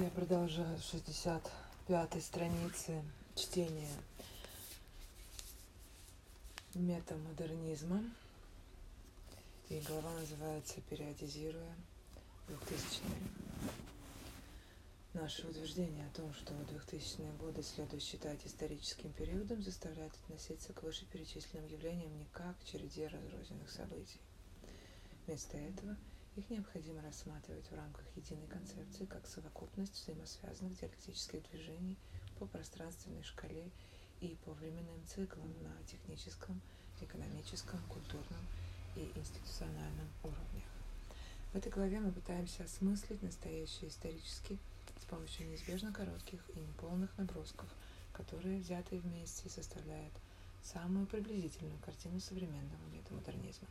Я 0.00 0.08
продолжаю 0.08 0.78
65 0.78 2.24
страницы 2.24 3.02
чтения 3.34 3.92
метамодернизма. 6.72 8.02
И 9.68 9.78
глава 9.80 10.10
называется 10.14 10.80
«Периодизируя 10.88 11.74
2000-е». 12.48 13.10
Наше 15.12 15.46
утверждение 15.46 16.06
о 16.06 16.16
том, 16.16 16.32
что 16.32 16.54
2000-е 16.54 17.32
годы 17.32 17.62
следует 17.62 18.02
считать 18.02 18.40
историческим 18.46 19.12
периодом, 19.12 19.62
заставляет 19.62 20.14
относиться 20.24 20.72
к 20.72 20.82
вышеперечисленным 20.82 21.66
явлениям 21.66 22.16
не 22.16 22.24
как 22.32 22.58
к 22.58 22.64
череде 22.64 23.06
разрозненных 23.08 23.70
событий. 23.70 24.20
Вместо 25.26 25.58
этого– 25.58 25.94
их 26.36 26.48
необходимо 26.48 27.02
рассматривать 27.02 27.70
в 27.70 27.74
рамках 27.74 28.04
единой 28.16 28.46
концепции 28.46 29.04
как 29.04 29.26
совокупность 29.26 30.02
взаимосвязанных 30.02 30.78
диалектических 30.78 31.42
движений 31.50 31.96
по 32.38 32.46
пространственной 32.46 33.22
шкале 33.22 33.70
и 34.20 34.36
по 34.44 34.52
временным 34.52 35.04
циклам 35.06 35.52
на 35.62 35.74
техническом, 35.86 36.60
экономическом, 37.00 37.80
культурном 37.88 38.46
и 38.96 39.10
институциональном 39.16 40.08
уровнях. 40.22 40.68
В 41.52 41.56
этой 41.56 41.72
главе 41.72 42.00
мы 42.00 42.12
пытаемся 42.12 42.64
осмыслить 42.64 43.22
настоящее 43.22 43.90
исторически 43.90 44.58
с 45.00 45.04
помощью 45.06 45.48
неизбежно 45.48 45.92
коротких 45.92 46.40
и 46.54 46.60
неполных 46.60 47.16
набросков, 47.18 47.68
которые, 48.12 48.60
взятые 48.60 49.00
вместе, 49.00 49.48
составляют 49.48 50.12
самую 50.62 51.06
приблизительную 51.06 51.78
картину 51.80 52.20
современного 52.20 52.86
метамодернизма. 52.92 53.66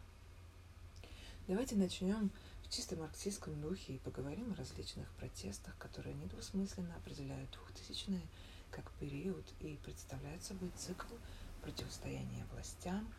Давайте 1.50 1.76
начнем 1.78 2.30
в 2.62 2.70
чисто 2.70 2.96
марксистском 2.96 3.60
духе 3.60 3.94
и 3.94 3.98
поговорим 3.98 4.52
о 4.52 4.56
различных 4.56 5.12
протестах, 5.14 5.76
которые 5.80 6.14
недвусмысленно 6.14 6.96
определяют 6.98 7.50
двухтысячные 7.50 8.22
как 8.70 8.92
период 9.00 9.44
и 9.60 9.80
представляют 9.84 10.44
собой 10.44 10.70
цикл 10.78 11.16
противостояния 11.64 12.46
властям, 12.54 13.12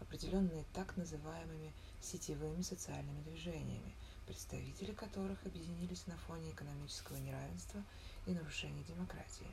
определенные 0.00 0.66
так 0.74 0.98
называемыми 0.98 1.72
сетевыми 2.02 2.60
социальными 2.60 3.22
движениями, 3.22 3.94
представители 4.26 4.92
которых 4.92 5.38
объединились 5.46 6.06
на 6.06 6.18
фоне 6.18 6.50
экономического 6.50 7.16
неравенства 7.16 7.82
и 8.26 8.32
нарушения 8.32 8.84
демократии. 8.84 9.50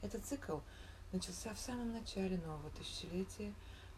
Этот 0.00 0.24
цикл 0.24 0.58
начался 1.12 1.54
в 1.54 1.60
самом 1.60 1.92
начале 1.92 2.38
нового 2.38 2.70
тысячелетия 2.70 3.54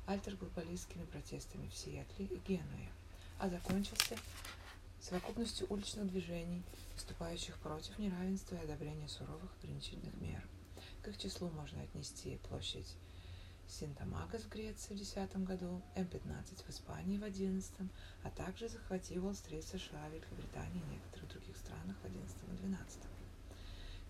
альтерглобалистскими 0.06 1.06
протестами 1.06 1.66
в 1.68 1.74
Сиэтле 1.74 2.26
и 2.26 2.36
Генуе, 2.46 2.90
а 3.38 3.48
закончился 3.48 4.16
совокупностью 5.00 5.66
уличных 5.70 6.06
движений, 6.06 6.62
выступающих 6.94 7.58
против 7.58 7.98
неравенства 7.98 8.56
и 8.56 8.64
одобрения 8.64 9.08
суровых 9.08 9.50
ограничительных 9.58 10.14
мер. 10.20 10.42
К 11.02 11.08
их 11.08 11.18
числу 11.18 11.50
можно 11.50 11.82
отнести 11.82 12.38
площадь 12.48 12.96
Синтамагас 13.68 14.42
в 14.42 14.48
Греции 14.50 14.94
в 14.94 14.96
2010 14.96 15.36
году, 15.44 15.82
М-15 15.94 16.64
в 16.64 16.70
Испании 16.70 17.16
в 17.16 17.20
2011, 17.20 17.72
а 18.22 18.30
также 18.30 18.68
захвати 18.68 19.18
Уолл-стрит 19.18 19.64
США, 19.64 20.08
Великобритании 20.08 20.82
и 20.82 20.92
некоторых 20.92 21.30
других 21.30 21.56
странах 21.56 21.96
в 21.96 22.02
2011 22.02 22.36
и 22.36 22.46
2012. 22.46 22.98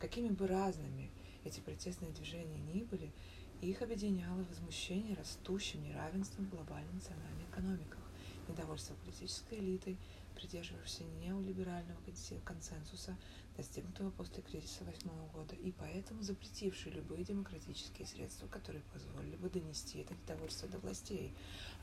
Какими 0.00 0.28
бы 0.28 0.47
разными 0.47 1.11
эти 1.44 1.61
протестные 1.61 2.12
движения 2.12 2.59
ни 2.59 2.83
были, 2.83 3.12
их 3.61 3.81
объединяло 3.81 4.42
возмущение 4.44 5.16
растущим 5.16 5.83
неравенством 5.83 6.47
в 6.47 6.50
глобальной 6.50 6.92
национальной 6.92 7.44
экономиках, 7.50 8.03
недовольство 8.48 8.95
политической 8.97 9.59
элитой, 9.59 9.97
придерживавшийся 10.34 11.05
неолиберального 11.05 11.98
консенсуса, 12.45 13.17
достигнутого 13.56 14.11
после 14.11 14.42
кризиса 14.42 14.84
восьмого 14.84 15.28
года, 15.28 15.55
и 15.55 15.70
поэтому 15.73 16.23
запретивший 16.23 16.92
любые 16.92 17.25
демократические 17.25 18.06
средства, 18.06 18.48
которые 18.48 18.83
позволили 18.93 19.37
бы 19.37 19.49
донести 19.49 20.00
это 20.00 20.15
недовольство 20.15 20.69
до 20.69 20.78
властей, 20.78 21.33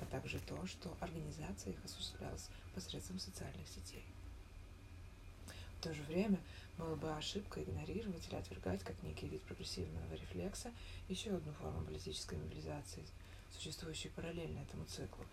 а 0.01 0.05
также 0.05 0.39
то, 0.39 0.65
что 0.67 0.95
организация 0.99 1.73
их 1.73 1.85
осуществлялась 1.85 2.49
посредством 2.75 3.19
социальных 3.19 3.67
сетей. 3.67 4.03
В 5.79 5.83
то 5.83 5.93
же 5.93 6.03
время 6.03 6.39
было 6.77 6.95
бы 6.95 7.11
ошибкой 7.15 7.63
игнорировать 7.63 8.27
или 8.27 8.35
отвергать 8.35 8.83
как 8.83 9.01
некий 9.01 9.27
вид 9.27 9.41
прогрессивного 9.43 10.13
рефлекса 10.13 10.71
еще 11.07 11.31
одну 11.35 11.53
форму 11.53 11.83
политической 11.85 12.37
мобилизации, 12.37 13.03
существующую 13.51 14.11
параллельно 14.13 14.59
этому 14.59 14.85
циклу, 14.85 15.25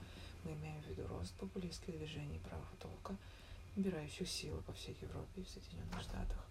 мы 0.44 0.52
имеем 0.52 0.80
в 0.82 0.86
виду 0.88 1.06
рост 1.06 1.32
популистских 1.34 1.96
движений 1.96 2.38
правого 2.40 2.76
толка, 2.78 3.16
набирающих 3.76 4.28
силу 4.28 4.60
по 4.62 4.72
всей 4.72 4.96
Европе 5.00 5.40
и 5.40 5.44
в 5.44 5.48
Соединенных 5.48 6.00
Штатах. 6.02 6.44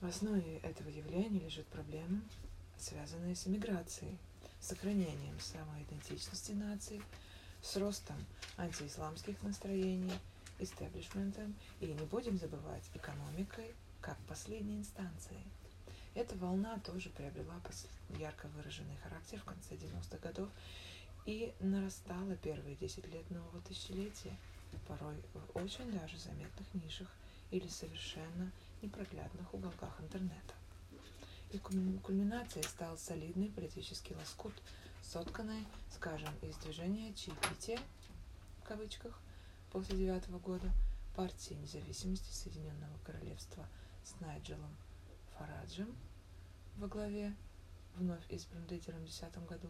В 0.00 0.06
основе 0.06 0.58
этого 0.58 0.88
явления 0.88 1.40
лежит 1.40 1.66
проблема, 1.68 2.20
связанная 2.78 3.34
с 3.34 3.46
эмиграцией, 3.46 4.18
сохранением 4.60 5.38
самоидентичности 5.38 6.52
наций, 6.52 7.00
с 7.62 7.76
ростом 7.76 8.16
антиисламских 8.56 9.40
настроений, 9.42 10.18
истеблишментом 10.58 11.54
и, 11.80 11.86
не 11.86 12.04
будем 12.06 12.38
забывать, 12.38 12.82
экономикой 12.94 13.74
как 14.00 14.18
последней 14.28 14.78
инстанцией. 14.78 15.44
Эта 16.14 16.36
волна 16.36 16.78
тоже 16.80 17.08
приобрела 17.10 17.54
ярко 18.18 18.48
выраженный 18.48 18.96
характер 19.02 19.38
в 19.38 19.44
конце 19.44 19.74
90-х 19.74 20.18
годов 20.18 20.48
и 21.26 21.54
нарастала 21.60 22.36
первые 22.36 22.76
10 22.76 23.06
лет 23.08 23.30
нового 23.30 23.60
тысячелетия, 23.62 24.36
порой 24.86 25.16
в 25.34 25.56
очень 25.56 25.90
даже 25.92 26.18
заметных 26.18 26.74
нишах 26.74 27.08
или 27.50 27.68
совершенно 27.68 28.50
непроглядных 28.80 29.52
уголках 29.54 30.00
интернета. 30.00 30.54
И 31.52 31.58
кульминацией 31.58 32.64
стал 32.64 32.96
солидный 32.96 33.50
политический 33.50 34.14
лоскут, 34.14 34.54
сотканный, 35.02 35.66
скажем, 35.90 36.30
из 36.40 36.56
движения 36.56 37.12
Чипити, 37.14 37.78
в 38.60 38.64
кавычках, 38.64 39.20
после 39.70 39.98
девятого 39.98 40.38
года, 40.38 40.70
партии 41.14 41.54
независимости 41.54 42.32
Соединенного 42.32 42.96
Королевства 43.04 43.66
с 44.02 44.18
Найджелом 44.20 44.74
Фараджем 45.36 45.94
во 46.76 46.88
главе, 46.88 47.34
вновь 47.96 48.24
избранным 48.30 48.68
лидером 48.68 49.00
в 49.00 49.04
2010 49.04 49.46
году, 49.46 49.68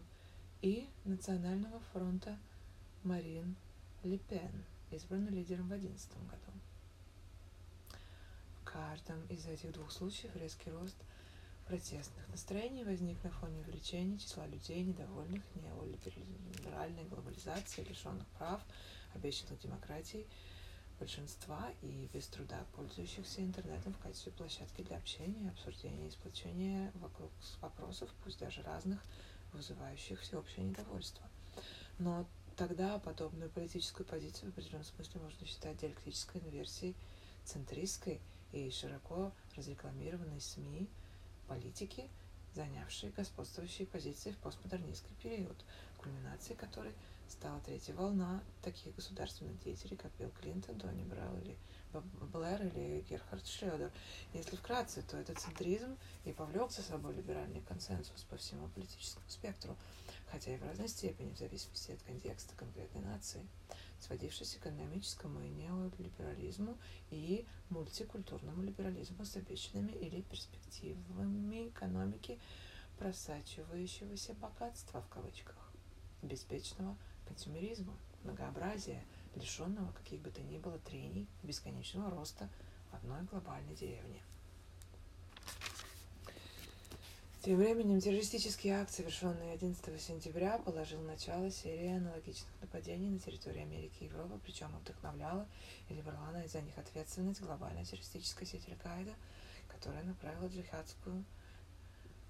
и 0.63 0.87
Национального 1.03 1.81
фронта 1.91 2.39
Марин 3.03 3.57
Ле 4.01 4.17
Пен, 4.17 4.63
избранный 4.91 5.29
лидером 5.29 5.65
в 5.65 5.69
2011 5.69 6.09
году. 6.29 6.51
В 8.61 8.63
каждом 8.63 9.25
из 9.25 9.45
этих 9.45 9.73
двух 9.73 9.91
случаев 9.91 10.33
резкий 10.37 10.71
рост 10.71 10.95
протестных 11.67 12.29
настроений 12.29 12.85
возник 12.85 13.21
на 13.25 13.29
фоне 13.31 13.59
увеличения 13.59 14.17
числа 14.17 14.47
людей, 14.47 14.81
недовольных 14.85 15.43
неолиберальной 15.55 17.03
глобализацией, 17.09 17.89
лишенных 17.89 18.25
прав, 18.37 18.61
обещанных 19.15 19.59
демократией, 19.59 20.25
большинства 20.97 21.71
и 21.81 22.09
без 22.13 22.27
труда 22.27 22.65
пользующихся 22.73 23.41
интернетом 23.41 23.91
в 23.91 23.97
качестве 23.97 24.31
площадки 24.31 24.81
для 24.81 24.95
общения, 24.95 25.49
обсуждения 25.49 26.07
и 26.07 26.11
сплочения 26.11 26.89
вокруг 26.95 27.31
вопросов, 27.59 28.09
пусть 28.23 28.39
даже 28.39 28.61
разных, 28.61 29.03
вызывающих 29.53 30.21
всеобщее 30.21 30.65
недовольство. 30.65 31.25
Но 31.99 32.25
тогда 32.55 32.99
подобную 32.99 33.49
политическую 33.49 34.05
позицию 34.05 34.51
в 34.51 34.53
определенном 34.53 34.85
смысле 34.85 35.21
можно 35.21 35.45
считать 35.45 35.77
диалектической 35.77 36.41
инверсией 36.41 36.95
центристской 37.45 38.21
и 38.51 38.69
широко 38.71 39.31
разрекламированной 39.55 40.39
СМИ 40.39 40.87
политики, 41.47 42.07
занявшей 42.55 43.09
господствующие 43.09 43.87
позиции 43.87 44.31
в 44.31 44.37
постмодернистский 44.37 45.15
период, 45.21 45.57
кульминацией 45.97 46.55
которой 46.57 46.93
стала 47.33 47.59
третья 47.61 47.93
волна 47.95 48.43
таких 48.61 48.95
государственных 48.95 49.59
деятелей, 49.59 49.97
как 49.97 50.11
Билл 50.19 50.29
Клинтон, 50.39 50.77
Донни 50.77 51.03
Брау 51.03 51.37
или 51.39 51.57
Блэр 52.31 52.67
или 52.67 53.03
Герхард 53.09 53.45
Шредер. 53.47 53.91
Если 54.33 54.55
вкратце, 54.55 55.01
то 55.01 55.17
этот 55.17 55.39
центризм 55.39 55.97
и 56.25 56.31
повлек 56.31 56.71
за 56.71 56.83
собой 56.83 57.15
либеральный 57.15 57.61
консенсус 57.61 58.23
по 58.29 58.37
всему 58.37 58.67
политическому 58.69 59.27
спектру, 59.27 59.75
хотя 60.31 60.53
и 60.53 60.57
в 60.57 60.63
разной 60.63 60.87
степени, 60.87 61.33
в 61.33 61.37
зависимости 61.37 61.91
от 61.91 62.03
контекста 62.03 62.55
конкретной 62.55 63.01
нации, 63.01 63.45
сводившись 63.99 64.53
к 64.53 64.57
экономическому 64.57 65.41
и 65.41 65.49
неолиберализму 65.49 66.77
и 67.09 67.47
мультикультурному 67.69 68.61
либерализму 68.61 69.25
с 69.25 69.35
обещанными 69.35 69.91
или 69.91 70.21
перспективами 70.21 71.69
экономики 71.69 72.39
просачивающегося 72.99 74.35
богатства 74.35 75.01
в 75.01 75.09
кавычках, 75.09 75.73
беспечного 76.21 76.95
консюмеризма, 77.27 77.93
многообразия, 78.23 79.03
лишенного 79.35 79.91
каких 79.91 80.21
бы 80.21 80.29
то 80.29 80.41
ни 80.41 80.57
было 80.57 80.77
трений 80.79 81.27
бесконечного 81.43 82.09
роста 82.09 82.49
одной 82.91 83.23
глобальной 83.23 83.75
деревне. 83.75 84.21
Тем 87.43 87.57
временем 87.57 87.99
террористический 87.99 88.69
акт, 88.69 88.91
совершенный 88.91 89.51
11 89.51 90.01
сентября, 90.01 90.59
положил 90.59 91.01
начало 91.01 91.51
серии 91.51 91.97
аналогичных 91.97 92.49
нападений 92.61 93.09
на 93.09 93.19
территории 93.19 93.63
Америки 93.63 93.97
и 93.99 94.05
Европы, 94.05 94.39
причем 94.41 94.69
вдохновляла 94.77 95.45
или 95.89 95.99
брала 95.99 96.31
за 96.47 96.61
них 96.61 96.77
ответственность 96.77 97.41
глобальная 97.41 97.83
террористическая 97.83 98.47
сеть 98.47 98.69
Аль-Каида, 98.69 99.13
которая 99.67 100.03
направила 100.03 100.47
джихадскую 100.47 101.25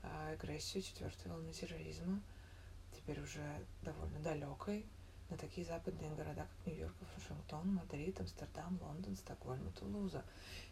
а, 0.01 0.31
агрессию 0.31 0.81
четвертой 0.81 1.31
волны 1.31 1.53
терроризма, 1.53 2.19
теперь 3.03 3.21
уже 3.21 3.65
довольно 3.81 4.19
далекой, 4.19 4.85
на 5.29 5.37
такие 5.37 5.65
западные 5.65 6.09
города, 6.11 6.47
как 6.47 6.67
Нью-Йорк, 6.67 6.95
Вашингтон, 7.15 7.73
Мадрид, 7.73 8.19
Амстердам, 8.19 8.79
Лондон, 8.81 9.15
Стокгольм 9.15 9.67
и 9.67 9.71
Тулуза. 9.71 10.23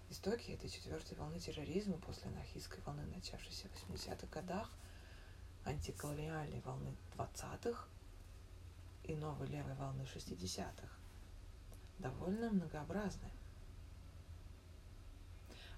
Истоки 0.09 0.51
этой 0.51 0.69
четвертой 0.69 1.17
волны 1.17 1.39
терроризма 1.39 1.97
после 1.97 2.29
анархистской 2.29 2.79
волны, 2.85 3.03
начавшейся 3.13 3.67
в 3.67 3.89
80-х 3.89 4.27
годах, 4.27 4.69
антиколониальной 5.65 6.61
волны 6.61 6.95
20-х 7.17 7.85
и 9.05 9.15
новой 9.15 9.47
левой 9.47 9.73
волны 9.75 10.03
60-х, 10.03 10.87
довольно 11.99 12.49
многообразны. 12.49 13.29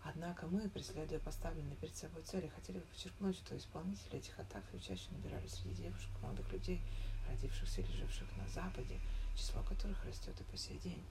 Однако 0.06 0.48
мы, 0.48 0.70
преследуя 0.70 1.20
поставленные 1.20 1.78
перед 1.78 1.96
собой 1.96 2.24
цели, 2.24 2.50
хотели 2.50 2.80
бы 2.80 2.86
подчеркнуть, 2.86 3.38
что 3.38 3.58
исполнители 3.58 4.18
этих 4.18 4.38
атак 4.38 4.64
все 4.68 4.80
чаще 4.80 5.10
набирали 5.12 5.48
среди 5.48 5.84
девушек, 5.84 6.10
молодых 6.22 6.52
людей, 6.52 6.82
родившихся 7.30 7.82
или 7.82 7.92
живших 7.92 8.28
на 8.36 8.48
Западе, 8.50 9.00
число 9.36 9.64
которых 9.64 10.04
растет 10.06 10.40
и 10.40 10.44
по 10.44 10.58
сей 10.58 10.78
день. 10.80 11.04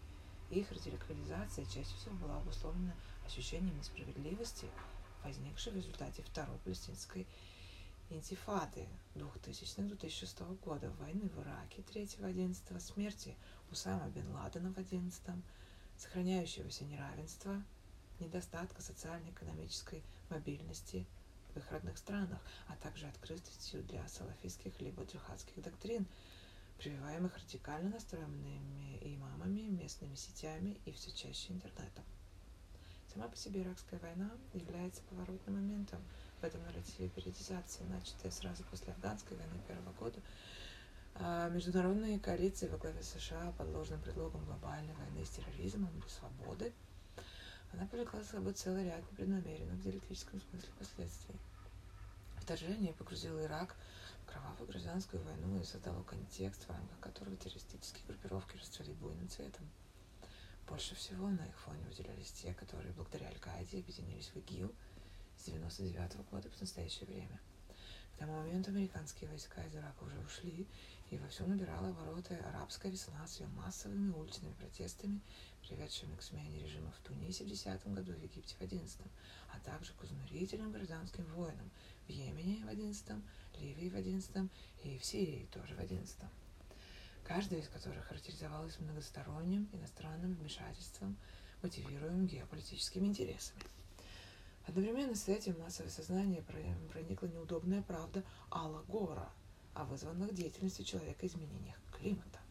их 0.51 0.71
радикализация 0.71 1.65
чаще 1.65 1.95
всего 1.97 2.15
была 2.17 2.37
обусловлена 2.37 2.95
ощущением 3.25 3.79
несправедливости, 3.79 4.67
возникшей 5.25 5.73
в 5.73 5.77
результате 5.77 6.23
Второй 6.23 6.59
палестинской 6.59 7.27
интифады 8.11 8.87
2000-2006 9.15 10.59
года, 10.59 10.91
войны 11.01 11.31
в 11.31 11.41
Ираке 11.41 11.81
3-11, 11.81 12.79
смерти 12.79 13.35
Усама 13.71 14.07
бен 14.09 14.31
Ладена 14.33 14.71
в 14.71 14.79
11 14.79 15.23
сохраняющегося 15.97 16.85
неравенства, 16.85 17.63
недостатка 18.21 18.83
социально-экономической 18.83 20.03
мобильности 20.31 21.07
в 21.55 21.59
их 21.59 21.71
родных 21.71 21.99
странах, 21.99 22.41
а 22.69 22.77
также 22.77 23.07
открытостью 23.07 23.83
для 23.85 24.07
салафистских 24.09 24.81
либо 24.81 25.05
джихадских 25.05 25.63
доктрин, 25.63 26.07
прививаемых 26.79 27.37
радикально 27.37 27.91
настроенными 27.91 28.99
имамами, 29.03 29.69
местными 29.69 30.15
сетями 30.15 30.81
и 30.85 30.93
все 30.93 31.13
чаще 31.13 31.53
интернетом. 31.53 32.05
Сама 33.13 33.29
по 33.29 33.37
себе 33.37 33.63
иракская 33.63 34.01
война 34.01 34.31
является 34.55 35.03
поворотным 35.03 35.57
моментом 35.57 36.03
в 36.41 36.45
этом 36.45 36.63
нарративе 36.63 37.11
периодизации, 37.11 37.85
начатая 37.85 38.33
сразу 38.33 38.65
после 38.65 38.95
афганской 38.95 39.37
войны 39.37 39.61
первого 39.69 39.93
года, 39.93 40.19
а 41.15 41.51
международные 41.51 42.19
коалиции 42.19 42.69
во 42.69 42.79
главе 42.79 43.03
США 43.03 43.53
под 43.59 43.69
ложным 43.69 44.01
предлогом 44.01 44.45
глобальной 44.47 44.95
войны 44.95 45.27
с 45.27 45.31
терроризмом 45.31 45.91
или 45.99 46.09
свободы– 46.09 46.73
она 47.73 47.87
повлекла 47.87 48.21
за 48.23 48.29
собой 48.29 48.53
целый 48.53 48.85
ряд 48.85 49.03
непреднамеренных 49.11 49.75
в 49.75 49.83
диалектическом 49.83 50.41
смысле 50.41 50.69
последствий. 50.79 51.37
Вторжение 52.37 52.93
погрузило 52.93 53.43
Ирак 53.45 53.77
в 54.23 54.31
кровавую 54.31 54.69
гражданскую 54.69 55.23
войну 55.23 55.61
и 55.61 55.65
создало 55.65 56.03
контекст, 56.03 56.65
в 56.65 56.71
рамках 56.71 56.99
которого 57.01 57.37
террористические 57.37 58.05
группировки 58.07 58.57
расцвели 58.57 58.93
буйным 58.95 59.29
цветом. 59.29 59.69
Больше 60.69 60.95
всего 60.95 61.29
на 61.29 61.47
их 61.47 61.59
фоне 61.61 61.85
выделялись 61.87 62.33
те, 62.33 62.53
которые 62.55 62.93
благодаря 62.93 63.29
Аль-Каиде 63.29 63.79
объединились 63.79 64.29
в 64.29 64.37
ИГИЛ 64.37 64.73
с 65.39 65.45
99 65.45 66.15
-го 66.15 66.25
года 66.31 66.49
по 66.49 66.61
настоящее 66.61 67.07
время. 67.07 67.41
К 68.15 68.19
тому 68.19 68.37
моменту 68.37 68.71
американские 68.71 69.29
войска 69.31 69.65
из 69.65 69.75
Ирака 69.75 70.05
уже 70.05 70.19
ушли, 70.19 70.67
и 71.13 71.19
вовсю 71.19 71.47
набирала 71.47 71.89
обороты 71.89 72.37
арабская 72.37 72.91
весна 72.91 73.27
с 73.27 73.39
ее 73.39 73.47
массовыми 73.49 74.15
уличными 74.15 74.55
протестами 74.55 75.21
приведшими 75.61 76.17
к 76.17 76.23
смене 76.23 76.59
режима 76.59 76.91
в 76.91 77.07
Тунисе 77.07 77.45
в 77.45 77.49
10 77.49 77.87
году, 77.89 78.13
в 78.13 78.23
Египте 78.23 78.57
в 78.57 78.63
11 78.63 78.99
а 79.53 79.59
также 79.61 79.93
к 79.93 80.05
изнурительным 80.05 80.73
гражданским 80.73 81.25
войнам 81.35 81.71
в 82.07 82.11
Йемене 82.11 82.65
в 82.65 82.69
11 82.69 83.13
Ливии 83.59 83.91
в 83.91 83.95
11 83.97 84.51
и 84.85 84.99
в 84.99 85.05
Сирии 85.05 85.47
тоже 85.53 85.75
в 85.75 85.81
11 85.81 86.17
каждая 87.25 87.61
из 87.61 87.69
которых 87.69 88.07
характеризовалась 88.07 88.79
многосторонним 88.81 89.69
иностранным 89.73 90.33
вмешательством, 90.33 91.19
мотивируемым 91.63 92.27
геополитическими 92.27 93.07
интересами. 93.07 93.63
Одновременно 94.67 95.15
с 95.15 95.29
этим 95.29 95.59
массовое 95.61 95.91
сознание 95.91 96.43
проникла 96.43 97.27
неудобная 97.27 97.83
правда 97.83 98.25
Алла 98.51 98.83
Гора 98.89 99.31
о 99.75 99.85
вызванных 99.85 100.35
деятельностью 100.35 100.85
человека 100.85 101.27
изменениях 101.27 101.77
климата 101.99 102.43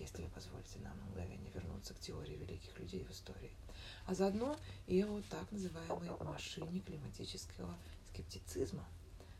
если 0.00 0.22
вы 0.22 0.28
позволите 0.30 0.78
нам 0.80 0.98
на 0.98 1.04
мгновение 1.06 1.52
вернуться 1.52 1.94
к 1.94 2.00
теории 2.00 2.36
великих 2.36 2.78
людей 2.78 3.04
в 3.04 3.10
истории, 3.10 3.52
а 4.06 4.14
заодно 4.14 4.56
и 4.86 5.04
о 5.04 5.22
так 5.28 5.50
называемой 5.52 6.10
машине 6.20 6.80
климатического 6.80 7.76
скептицизма, 8.08 8.84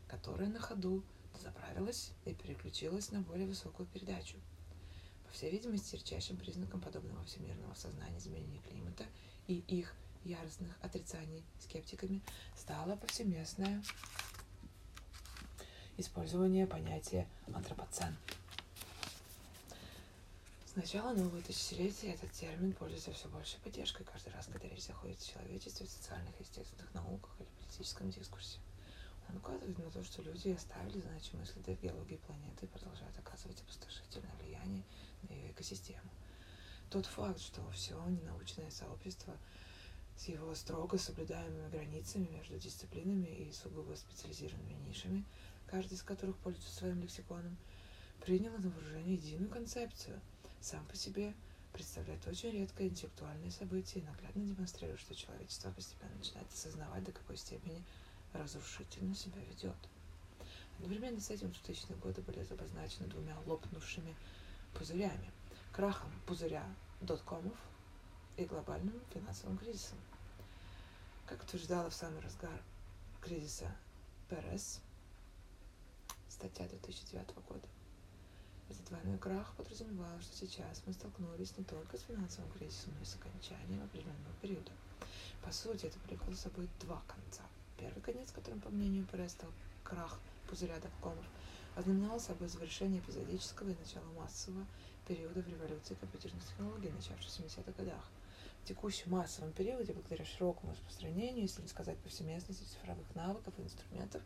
которая 0.07 0.49
на 0.49 0.59
ходу 0.59 1.03
заправилась 1.41 2.11
и 2.25 2.33
переключилась 2.33 3.11
на 3.11 3.21
более 3.21 3.47
высокую 3.47 3.87
передачу. 3.87 4.37
По 5.25 5.33
всей 5.33 5.51
видимости, 5.51 5.95
ярчайшим 5.95 6.37
признаком 6.37 6.79
подобного 6.79 7.23
всемирного 7.25 7.73
сознания 7.73 8.17
изменения 8.17 8.59
климата 8.59 9.05
и 9.47 9.55
их 9.67 9.95
яростных 10.23 10.77
отрицаний 10.81 11.43
скептиками 11.59 12.21
стало 12.55 12.95
повсеместное 12.95 13.83
использование 15.97 16.67
понятия 16.67 17.27
антропоцен 17.53 18.15
с 20.71 20.75
начала 20.77 21.11
нового 21.11 21.41
тысячелетия 21.41 22.13
этот 22.13 22.31
термин 22.31 22.71
пользуется 22.71 23.11
все 23.11 23.27
большей 23.27 23.59
поддержкой 23.59 24.05
каждый 24.05 24.31
раз, 24.31 24.45
когда 24.45 24.69
речь 24.69 24.85
заходит 24.85 25.19
о 25.19 25.33
человечестве 25.33 25.85
в 25.85 25.89
социальных 25.89 26.33
и 26.39 26.43
естественных 26.43 26.93
науках 26.93 27.29
или 27.39 27.47
политическом 27.59 28.09
дискурсе. 28.09 28.57
Он 29.27 29.35
указывает 29.35 29.77
на 29.77 29.91
то, 29.91 30.01
что 30.01 30.21
люди 30.21 30.47
оставили 30.47 31.01
значимые 31.01 31.45
следы 31.45 31.75
в 31.75 31.81
геологии 31.83 32.15
планеты 32.25 32.67
и 32.67 32.69
продолжают 32.69 33.17
оказывать 33.17 33.59
опустошительное 33.59 34.33
влияние 34.41 34.83
на 35.27 35.33
ее 35.33 35.51
экосистему. 35.51 36.09
Тот 36.89 37.05
факт, 37.05 37.41
что 37.41 37.69
все 37.71 38.01
ненаучное 38.05 38.71
сообщество 38.71 39.35
с 40.15 40.29
его 40.29 40.55
строго 40.55 40.97
соблюдаемыми 40.97 41.69
границами 41.69 42.29
между 42.31 42.57
дисциплинами 42.57 43.27
и 43.27 43.51
сугубо 43.51 43.93
специализированными 43.93 44.87
нишами, 44.87 45.25
каждый 45.71 45.93
из 45.93 46.03
которых 46.03 46.37
пользуется 46.37 46.75
своим 46.75 47.01
лексиконом, 47.01 47.57
приняло 48.23 48.57
на 48.57 48.69
вооружение 48.69 49.15
единую 49.15 49.49
концепцию– 49.49 50.19
сам 50.61 50.85
по 50.85 50.95
себе 50.95 51.33
представляет 51.73 52.25
очень 52.27 52.51
редкое 52.51 52.87
интеллектуальное 52.87 53.49
событие 53.49 54.03
и 54.03 54.05
наглядно 54.05 54.45
демонстрирует, 54.45 54.99
что 54.99 55.15
человечество 55.15 55.71
постепенно 55.71 56.13
начинает 56.15 56.47
осознавать, 56.53 57.03
до 57.03 57.11
какой 57.11 57.35
степени 57.35 57.83
разрушительно 58.33 59.15
себя 59.15 59.41
ведет. 59.49 59.75
Одновременно 60.77 61.19
с 61.19 61.31
этим 61.31 61.47
2000-е 61.47 61.95
годы 61.97 62.21
были 62.21 62.45
обозначены 62.47 63.07
двумя 63.07 63.35
лопнувшими 63.47 64.15
пузырями. 64.75 65.31
Крахом 65.71 66.11
пузыря 66.27 66.63
доткомов 67.01 67.57
и 68.37 68.45
глобальным 68.45 69.01
финансовым 69.11 69.57
кризисом. 69.57 69.97
Как 71.25 71.41
утверждала 71.41 71.89
в 71.89 71.95
самый 71.95 72.21
разгар 72.21 72.61
кризиса 73.19 73.75
Перес, 74.29 74.79
статья 76.41 76.67
2009 76.67 77.35
года, 77.47 77.67
этот 78.67 78.85
двойной 78.85 79.19
крах 79.19 79.53
подразумевал, 79.57 80.19
что 80.21 80.35
сейчас 80.35 80.81
мы 80.87 80.93
столкнулись 80.93 81.55
не 81.55 81.63
только 81.63 81.97
с 81.97 82.01
финансовым 82.01 82.51
кризисом, 82.53 82.93
но 82.95 83.01
и 83.03 83.05
с 83.05 83.15
окончанием 83.15 83.83
определенного 83.83 84.33
периода. 84.41 84.71
По 85.43 85.51
сути, 85.51 85.85
это 85.85 85.99
привлекло 85.99 86.33
с 86.33 86.39
собой 86.39 86.67
два 86.79 87.03
конца. 87.05 87.43
Первый 87.77 88.01
конец, 88.01 88.31
которым, 88.31 88.59
по 88.59 88.69
мнению 88.69 89.05
Перес, 89.05 89.33
стал 89.33 89.51
крах 89.83 90.19
пузыря 90.49 90.79
доткомов, 90.79 91.25
ознаменовал 91.75 92.19
собой 92.19 92.47
завершение 92.47 93.01
эпизодического 93.01 93.69
и 93.69 93.77
начало 93.77 94.05
массового 94.17 94.65
периода 95.07 95.41
в 95.41 95.47
революции 95.47 95.93
компьютерных 95.93 96.43
технологий, 96.43 96.89
начавшейся 96.89 97.43
в 97.43 97.45
70-х 97.45 97.71
годах. 97.77 98.09
В 98.63 98.67
текущем 98.67 99.11
массовом 99.11 99.51
периоде, 99.51 99.93
благодаря 99.93 100.25
широкому 100.25 100.71
распространению, 100.71 101.43
если 101.43 101.61
не 101.61 101.67
сказать 101.67 101.99
повсеместности 101.99 102.63
цифровых 102.63 103.13
навыков 103.13 103.53
и 103.59 103.61
инструментов, 103.61 104.23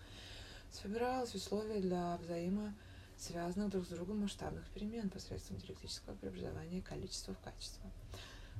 сформировалось 0.76 1.34
условия 1.34 1.80
для 1.80 2.18
взаимо 2.18 2.74
связанных 3.18 3.70
друг 3.70 3.86
с 3.86 3.90
другом 3.90 4.20
масштабных 4.22 4.68
перемен 4.70 5.10
посредством 5.10 5.58
диалектического 5.58 6.16
преобразования 6.16 6.82
количества 6.82 7.34
в 7.34 7.40
качество. 7.40 7.90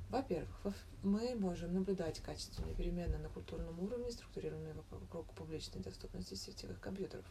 Во-первых, 0.08 0.76
мы 1.02 1.34
можем 1.34 1.74
наблюдать 1.74 2.20
качественные 2.20 2.74
перемены 2.74 3.18
на 3.18 3.28
культурном 3.28 3.78
уровне, 3.80 4.10
структурированные 4.10 4.74
вокруг 4.90 5.26
публичной 5.34 5.82
доступности 5.82 6.34
сетевых 6.34 6.80
компьютеров. 6.80 7.26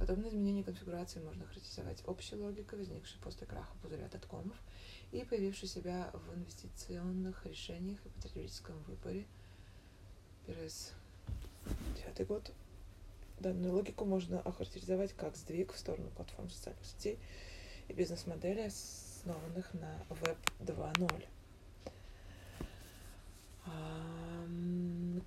Подобные 0.00 0.30
изменения 0.30 0.64
конфигурации 0.64 1.20
можно 1.20 1.46
характеризовать 1.46 2.02
общей 2.06 2.36
логикой, 2.36 2.78
возникшей 2.78 3.20
после 3.20 3.46
краха 3.46 3.72
пузыря 3.82 4.08
доткомов 4.08 4.56
и 5.12 5.24
появившей 5.24 5.68
себя 5.68 6.10
в 6.12 6.34
инвестиционных 6.34 7.44
решениях 7.46 7.98
и 8.04 8.08
потребительском 8.08 8.82
выборе. 8.84 9.26
Перес, 10.46 10.92
девятый 11.96 12.26
год. 12.26 12.52
Данную 13.40 13.72
логику 13.72 14.04
можно 14.04 14.40
охарактеризовать 14.40 15.12
как 15.12 15.36
сдвиг 15.36 15.72
в 15.72 15.78
сторону 15.78 16.10
платформ 16.10 16.50
социальных 16.50 16.84
сетей 16.84 17.18
и 17.88 17.92
бизнес-модели, 17.92 18.62
основанных 18.62 19.72
на 19.74 20.02
Web 20.10 20.36
2.0. 20.60 21.24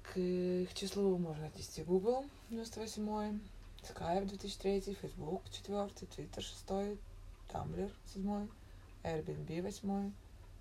к 0.03 0.18
их 0.18 0.74
числу 0.74 1.18
можно 1.18 1.48
отнести 1.48 1.84
Google 1.84 2.25
98 2.50 3.39
Skype 3.84 4.25
2003, 4.25 4.96
Facebook 4.96 5.50
4, 5.50 5.88
Twitter 6.15 6.41
6, 6.41 7.00
Tumblr 7.50 7.91
7, 8.13 8.50
Airbnb 9.03 9.62
8, 9.62 10.12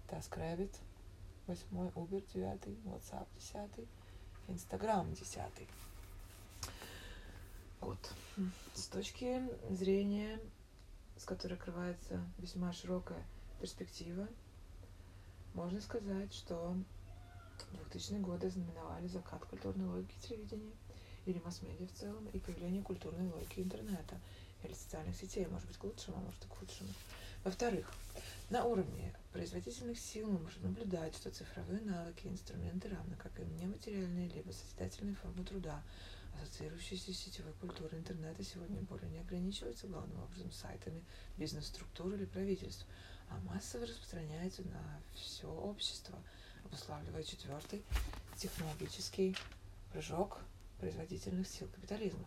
TaskRabbit 0.08 0.74
8, 1.46 1.92
Uber 1.96 2.22
9, 2.32 2.78
WhatsApp 2.86 3.26
10, 3.38 3.88
Instagram 4.48 5.14
10. 5.14 5.68
Вот. 7.80 8.14
С 8.74 8.86
точки 8.86 9.42
зрения, 9.70 10.40
с 11.16 11.24
которой 11.24 11.54
открывается 11.54 12.24
весьма 12.38 12.72
широкая 12.72 13.26
перспектива, 13.60 14.28
можно 15.54 15.80
сказать, 15.80 16.32
что 16.32 16.76
2000-е 17.92 18.20
годы 18.20 18.50
знаменовали 18.50 19.06
закат 19.08 19.44
культурной 19.44 19.86
логики 19.86 20.14
телевидения 20.20 20.72
или 21.26 21.38
масс-медиа 21.40 21.86
в 21.86 21.92
целом 21.92 22.26
и 22.28 22.38
появление 22.38 22.82
культурной 22.82 23.28
логики 23.28 23.60
интернета 23.60 24.18
или 24.62 24.72
социальных 24.72 25.16
сетей, 25.16 25.46
может 25.46 25.66
быть, 25.66 25.76
к 25.76 25.84
лучшему, 25.84 26.18
а 26.18 26.20
может 26.20 26.44
и 26.44 26.48
к 26.48 26.52
худшему. 26.52 26.90
Во-вторых, 27.44 27.90
на 28.50 28.64
уровне 28.64 29.14
производительных 29.32 29.98
сил 29.98 30.30
мы 30.30 30.38
можем 30.40 30.62
наблюдать, 30.64 31.14
что 31.14 31.30
цифровые 31.30 31.80
навыки 31.82 32.26
и 32.26 32.30
инструменты, 32.30 32.88
равно 32.88 33.16
как 33.16 33.38
и 33.38 33.44
нематериальные 33.44 34.28
либо 34.28 34.50
созидательные 34.52 35.14
формы 35.14 35.44
труда, 35.44 35.82
ассоциирующиеся 36.34 37.12
сетевой 37.12 37.52
культурой 37.54 37.98
интернета, 37.98 38.42
сегодня 38.44 38.80
более 38.82 39.10
не 39.10 39.20
ограничиваются 39.20 39.86
главным 39.86 40.22
образом 40.22 40.50
сайтами 40.52 41.04
бизнес-структур 41.36 42.14
или 42.14 42.24
правительств, 42.24 42.86
а 43.28 43.38
массово 43.40 43.86
распространяются 43.86 44.62
на 44.62 45.00
все 45.14 45.48
общество, 45.48 46.18
обуславливая 46.64 47.22
четвертый 47.22 47.84
технологический 48.36 49.36
прыжок 49.92 50.38
производительных 50.78 51.46
сил 51.46 51.68
капитализма. 51.68 52.26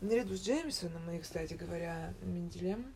Наряду 0.00 0.36
с 0.36 0.42
Джеймсоном 0.42 1.10
и, 1.10 1.20
кстати 1.20 1.54
говоря, 1.54 2.12
Менделем, 2.22 2.94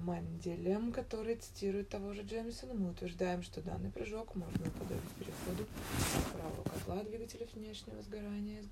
Манделем, 0.00 0.92
который 0.92 1.36
цитирует 1.36 1.88
того 1.88 2.12
же 2.12 2.22
Джеймсона, 2.22 2.74
мы 2.74 2.90
утверждаем, 2.90 3.42
что 3.42 3.62
данный 3.62 3.90
прыжок 3.90 4.34
можно 4.34 4.68
уподобить 4.68 5.10
переходу 5.18 5.66
правого 6.32 6.62
котла 6.64 7.02
двигателя 7.02 7.46
внешнего 7.54 8.02
сгорания, 8.02 8.62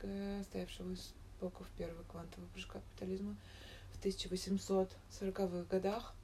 стоявшего 0.44 0.92
из 0.92 1.14
боков 1.40 1.66
первого 1.78 2.02
квантового 2.04 2.48
прыжка 2.48 2.80
капитализма 2.80 3.36
в 3.94 4.04
1840-х 4.04 5.64
годах, 5.70 6.14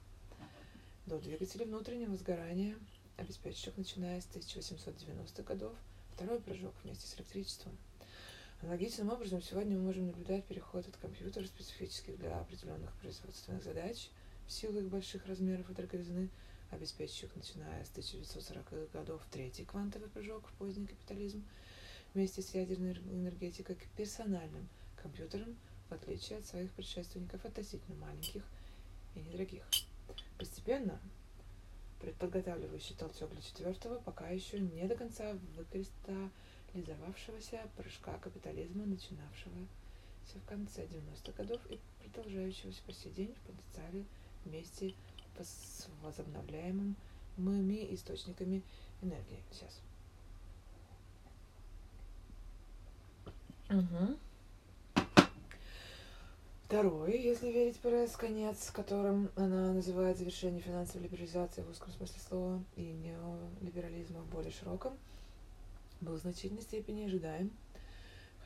до 1.07 1.17
двигателя 1.19 1.65
внутреннего 1.65 2.15
сгорания, 2.15 2.75
обеспечивших, 3.17 3.77
начиная 3.77 4.21
с 4.21 4.27
1890-х 4.35 5.43
годов, 5.43 5.73
второй 6.13 6.39
прыжок 6.39 6.73
вместе 6.83 7.07
с 7.07 7.15
электричеством. 7.17 7.75
Аналогичным 8.61 9.09
образом 9.09 9.41
сегодня 9.41 9.77
мы 9.77 9.83
можем 9.83 10.07
наблюдать 10.07 10.45
переход 10.45 10.87
от 10.87 10.95
компьютеров, 10.97 11.47
специфических 11.47 12.17
для 12.17 12.39
определенных 12.39 12.91
производственных 12.93 13.63
задач, 13.63 14.09
в 14.47 14.51
силу 14.51 14.79
их 14.79 14.87
больших 14.87 15.25
размеров 15.25 15.69
и 15.69 15.73
дороговизны, 15.73 16.29
обеспечивших, 16.71 17.35
начиная 17.35 17.83
с 17.83 17.89
1940-х 17.89 18.97
годов, 18.97 19.21
третий 19.31 19.65
квантовый 19.65 20.07
прыжок 20.09 20.47
в 20.47 20.53
поздний 20.53 20.87
капитализм, 20.87 21.43
вместе 22.13 22.41
с 22.41 22.53
ядерной 22.53 22.93
энергетикой 22.93 23.75
к 23.75 23.85
персональным 23.97 24.69
компьютерам, 25.01 25.57
в 25.89 25.93
отличие 25.93 26.39
от 26.39 26.45
своих 26.45 26.71
предшественников 26.71 27.43
относительно 27.45 27.97
маленьких 27.97 28.43
и 29.15 29.19
недорогих. 29.19 29.63
Постепенно 30.37 30.99
предподготавливающий 32.01 32.95
толчок 32.95 33.31
для 33.31 33.41
четвертого, 33.41 33.99
пока 33.99 34.29
еще 34.29 34.59
не 34.59 34.85
до 34.85 34.95
конца 34.95 35.37
выкристаллизовавшегося 35.55 37.67
прыжка 37.77 38.17
капитализма, 38.19 38.85
начинавшегося 38.85 39.67
в 40.35 40.45
конце 40.47 40.85
90-х 40.85 41.31
годов 41.33 41.59
и 41.69 41.79
продолжающегося 42.03 42.81
по 42.85 42.93
сей 42.93 43.11
день 43.11 43.33
в 43.33 43.39
потенциале 43.47 44.05
вместе 44.45 44.93
с 45.39 45.87
возобновляемыми 46.01 46.95
источниками 47.93 48.61
энергии. 49.01 49.43
Сейчас. 49.51 49.81
Угу. 53.69 54.17
Второй, 56.65 57.19
если 57.21 57.51
верить 57.51 57.79
пресс, 57.79 58.15
конец, 58.15 58.71
которым 58.71 59.29
она 59.35 59.71
называет 59.73 60.17
завершение 60.17 60.61
финансовой 60.61 61.03
либерализации 61.03 61.61
в 61.61 61.69
узком 61.69 61.91
смысле 61.93 62.19
слова 62.27 62.63
и 62.75 62.81
неолиберализма 62.81 64.21
в 64.21 64.29
более 64.29 64.51
широком, 64.51 64.97
был 66.01 66.15
в 66.15 66.21
значительной 66.21 66.63
степени 66.63 67.05
ожидаем, 67.05 67.51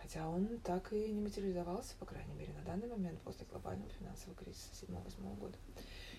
хотя 0.01 0.27
он 0.27 0.59
так 0.59 0.91
и 0.93 1.11
не 1.11 1.21
материализовался, 1.21 1.95
по 1.99 2.05
крайней 2.05 2.33
мере, 2.33 2.53
на 2.53 2.61
данный 2.63 2.87
момент 2.87 3.19
после 3.21 3.45
глобального 3.45 3.89
финансового 3.91 4.35
кризиса 4.35 4.69
7-8 4.87 5.39
года 5.39 5.57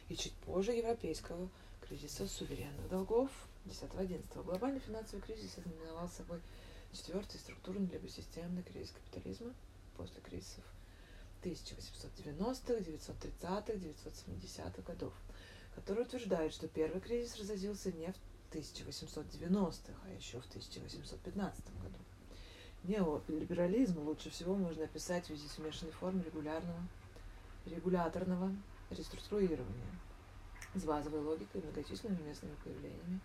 и 0.09 0.17
чуть 0.17 0.35
позже 0.35 0.73
европейского 0.73 1.49
кризиса 1.81 2.27
суверенных 2.27 2.89
долгов 2.89 3.31
10-11. 3.67 4.45
Глобальный 4.45 4.81
финансовый 4.81 5.21
кризис 5.21 5.59
ознаменовал 5.59 6.09
собой 6.09 6.41
четвертый 6.93 7.39
структурный 7.39 7.87
либо 7.87 8.09
системный 8.09 8.63
кризис 8.63 8.93
капитализма 8.93 9.55
после 9.97 10.21
кризисов 10.21 10.65
1890-х, 11.43 12.75
930-х, 12.75 13.73
970-х 13.73 14.83
годов, 14.83 15.15
который 15.75 16.03
утверждает, 16.05 16.53
что 16.53 16.69
первый 16.69 17.01
кризис 17.01 17.39
разразился 17.39 17.93
не 17.93 18.13
в 18.13 18.55
1890-х, 18.55 19.95
а 20.05 20.11
еще 20.11 20.41
в 20.41 20.47
1815 20.49 21.65
году. 21.81 22.00
Неолиберализм 22.85 24.01
лучше 24.01 24.31
всего 24.31 24.55
можно 24.55 24.85
описать 24.85 25.27
в 25.27 25.31
виде 25.31 25.47
смешанной 25.49 25.93
формы 25.93 26.23
регулярного, 26.25 26.81
регуляторного 27.67 28.55
реструктурирования 28.89 29.91
с 30.75 30.85
базовой 30.85 31.21
логикой 31.21 31.61
и 31.61 31.65
многочисленными 31.65 32.27
местными 32.27 32.55
появлениями, 32.65 33.21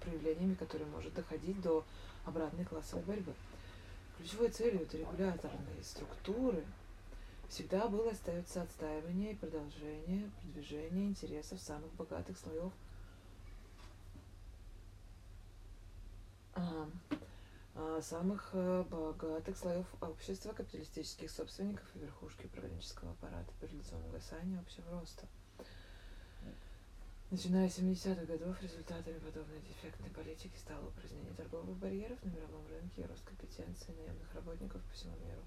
проявлениями, 0.00 0.54
которые 0.54 0.88
может 0.88 1.14
доходить 1.14 1.60
до 1.62 1.84
обратной 2.26 2.64
классовой 2.64 3.04
борьбы. 3.04 3.32
Ключевой 4.18 4.50
целью 4.50 4.82
этой 4.82 5.00
регуляторной 5.00 5.82
структуры 5.82 6.62
всегда 7.48 7.88
было 7.88 8.10
остается 8.10 8.62
отстаивание 8.62 9.32
и 9.32 9.36
продолжение 9.36 10.30
продвижения 10.42 11.06
интересов 11.06 11.60
самых 11.60 11.92
богатых 11.94 12.36
слоев 12.38 12.72
самых 18.02 18.50
э, 18.52 18.84
богатых 18.90 19.56
слоев 19.56 19.86
общества, 20.00 20.52
капиталистических 20.52 21.30
собственников 21.30 21.84
и 21.94 22.00
верхушки 22.00 22.46
управленческого 22.46 23.12
аппарата 23.12 23.52
перед 23.60 23.74
лицом 23.74 24.04
угасания 24.06 24.60
общего 24.60 24.90
роста. 24.90 25.26
Начиная 27.30 27.68
с 27.68 27.78
70-х 27.78 28.26
годов, 28.26 28.62
результатами 28.62 29.18
подобной 29.18 29.60
дефектной 29.60 30.10
политики 30.10 30.56
стало 30.58 30.88
упразднение 30.88 31.32
торговых 31.32 31.76
барьеров 31.78 32.22
на 32.24 32.28
мировом 32.28 32.66
рынке 32.68 33.02
и 33.02 33.06
рост 33.06 33.24
компетенции 33.24 33.92
наемных 33.92 34.34
работников 34.34 34.82
по 34.82 34.92
всему 34.92 35.16
миру, 35.24 35.42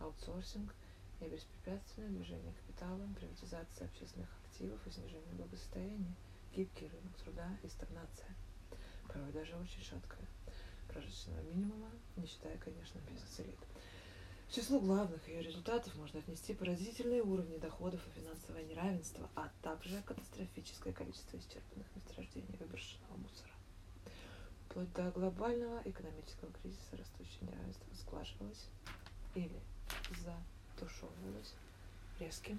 аутсорсинг– 0.00 0.74
и 1.20 1.28
беспрепятственное 1.28 2.10
движение 2.10 2.52
капитала, 2.52 3.00
приватизация 3.18 3.86
общественных 3.86 4.28
активов 4.44 4.86
и 4.86 4.90
снижение 4.90 5.34
благосостояния, 5.34 6.14
гибкий 6.54 6.88
рынок 6.88 7.16
труда 7.16 7.56
и 7.62 7.68
стагнация, 7.68 8.28
порой 9.08 9.32
даже 9.32 9.56
очень 9.56 9.82
шаткая, 9.82 10.26
прожиточного 10.98 11.40
минимума, 11.42 11.90
не 12.16 12.26
считая, 12.26 12.56
конечно, 12.58 12.98
бизнес-элит. 13.08 13.58
К 14.48 14.52
числу 14.52 14.80
главных 14.80 15.28
ее 15.28 15.42
результатов 15.42 15.94
можно 15.96 16.20
отнести 16.20 16.54
поразительные 16.54 17.22
уровни 17.22 17.58
доходов 17.58 18.00
и 18.06 18.20
финансовое 18.20 18.64
неравенство, 18.64 19.28
а 19.36 19.50
также 19.62 20.02
катастрофическое 20.02 20.92
количество 20.92 21.36
исчерпанных 21.36 21.86
месторождений 21.94 22.56
выброшенного 22.58 23.16
мусора. 23.16 23.52
Вплоть 24.66 24.92
до 24.94 25.10
глобального 25.10 25.82
экономического 25.84 26.50
кризиса 26.62 26.96
растущее 26.96 27.42
неравенство 27.42 27.94
сглаживалось 27.94 28.66
или 29.34 29.60
за 30.24 30.34
тушевывалась 30.78 31.54
резким 32.18 32.58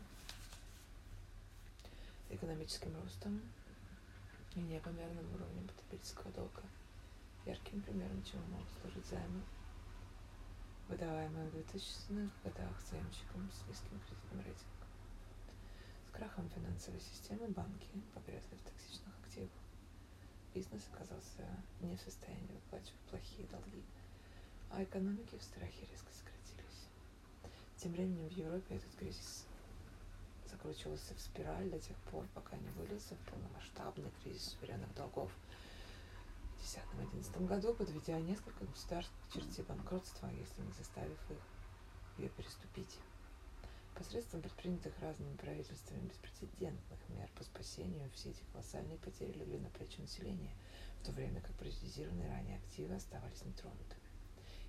экономическим 2.30 2.96
ростом 3.02 3.42
и 4.56 4.60
непомерным 4.60 5.26
уровнем 5.34 5.68
потребительского 5.68 6.32
долга. 6.32 6.62
Ярким 7.46 7.82
примером 7.82 8.24
чего 8.24 8.42
могут 8.48 8.68
служить 8.82 9.06
займы, 9.08 9.42
выдаваемые 10.88 11.50
в 11.50 11.56
2000-х 11.56 12.32
годах 12.44 12.82
заемщикам 12.90 13.50
с 13.52 13.68
низким 13.68 14.00
кредитным 14.00 14.42
рейтингом. 14.46 14.90
С 16.08 16.12
крахом 16.12 16.50
финансовой 16.50 17.00
системы 17.00 17.48
банки 17.48 17.90
погрязли 18.14 18.56
в 18.56 18.64
токсичных 18.64 19.14
активах. 19.24 19.52
Бизнес 20.54 20.88
оказался 20.94 21.46
не 21.82 21.96
в 21.96 22.02
состоянии 22.02 22.54
выплачивать 22.54 23.00
плохие 23.10 23.48
долги, 23.48 23.84
а 24.72 24.84
экономики 24.84 25.38
в 25.38 25.44
страхе 25.44 25.86
резко 25.92 26.10
тем 27.80 27.94
временем 27.94 28.28
в 28.28 28.34
Европе 28.34 28.76
этот 28.76 28.94
кризис 28.96 29.46
закручивался 30.52 31.16
в 31.16 31.22
спираль 31.22 31.70
до 31.70 31.80
тех 31.80 31.96
пор, 32.12 32.26
пока 32.36 32.58
не 32.58 32.68
вылился 32.72 33.16
в 33.16 33.32
полномасштабный 33.32 34.12
кризис 34.22 34.58
суверенных 34.60 34.94
долгов 34.96 35.32
2010-2011 36.60 37.46
году, 37.46 37.74
подведя 37.74 38.20
несколько 38.20 38.66
государств 38.66 39.14
к 39.30 39.34
черте 39.34 39.64
банкротства, 39.64 40.28
если 40.28 40.62
не 40.62 40.72
заставив 40.74 41.20
их 41.32 41.38
ее 42.18 42.30
переступить. 42.30 43.00
Посредством 43.96 44.42
предпринятых 44.42 44.98
разными 45.00 45.36
правительствами 45.36 46.08
беспрецедентных 46.08 47.00
мер 47.10 47.30
по 47.36 47.44
спасению 47.44 48.10
все 48.12 48.30
эти 48.30 48.44
колоссальные 48.52 48.98
потери 48.98 49.34
легли 49.34 49.60
на 49.60 49.70
плечи 49.70 50.00
населения, 50.00 50.54
в 51.02 51.06
то 51.06 51.12
время 51.12 51.42
как 51.42 51.54
приватизированные 51.56 52.30
ранее 52.30 52.58
активы 52.58 52.96
оставались 52.96 53.44
нетронутыми. 53.44 54.02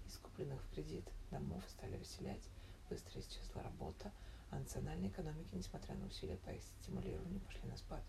Из 0.07 0.17
купленных 0.19 0.61
в 0.63 0.75
кредит 0.75 1.05
домов 1.31 1.63
стали 1.69 1.97
выселять, 1.97 2.49
быстро 2.89 3.21
исчезла 3.21 3.63
работа, 3.63 4.13
а 4.51 4.59
национальные 4.59 5.11
экономики, 5.11 5.55
несмотря 5.55 5.95
на 5.95 6.07
усилия 6.07 6.37
по 6.39 6.51
их 6.51 6.63
стимулированию, 6.83 7.41
пошли 7.41 7.69
на 7.69 7.77
спад. 7.77 8.03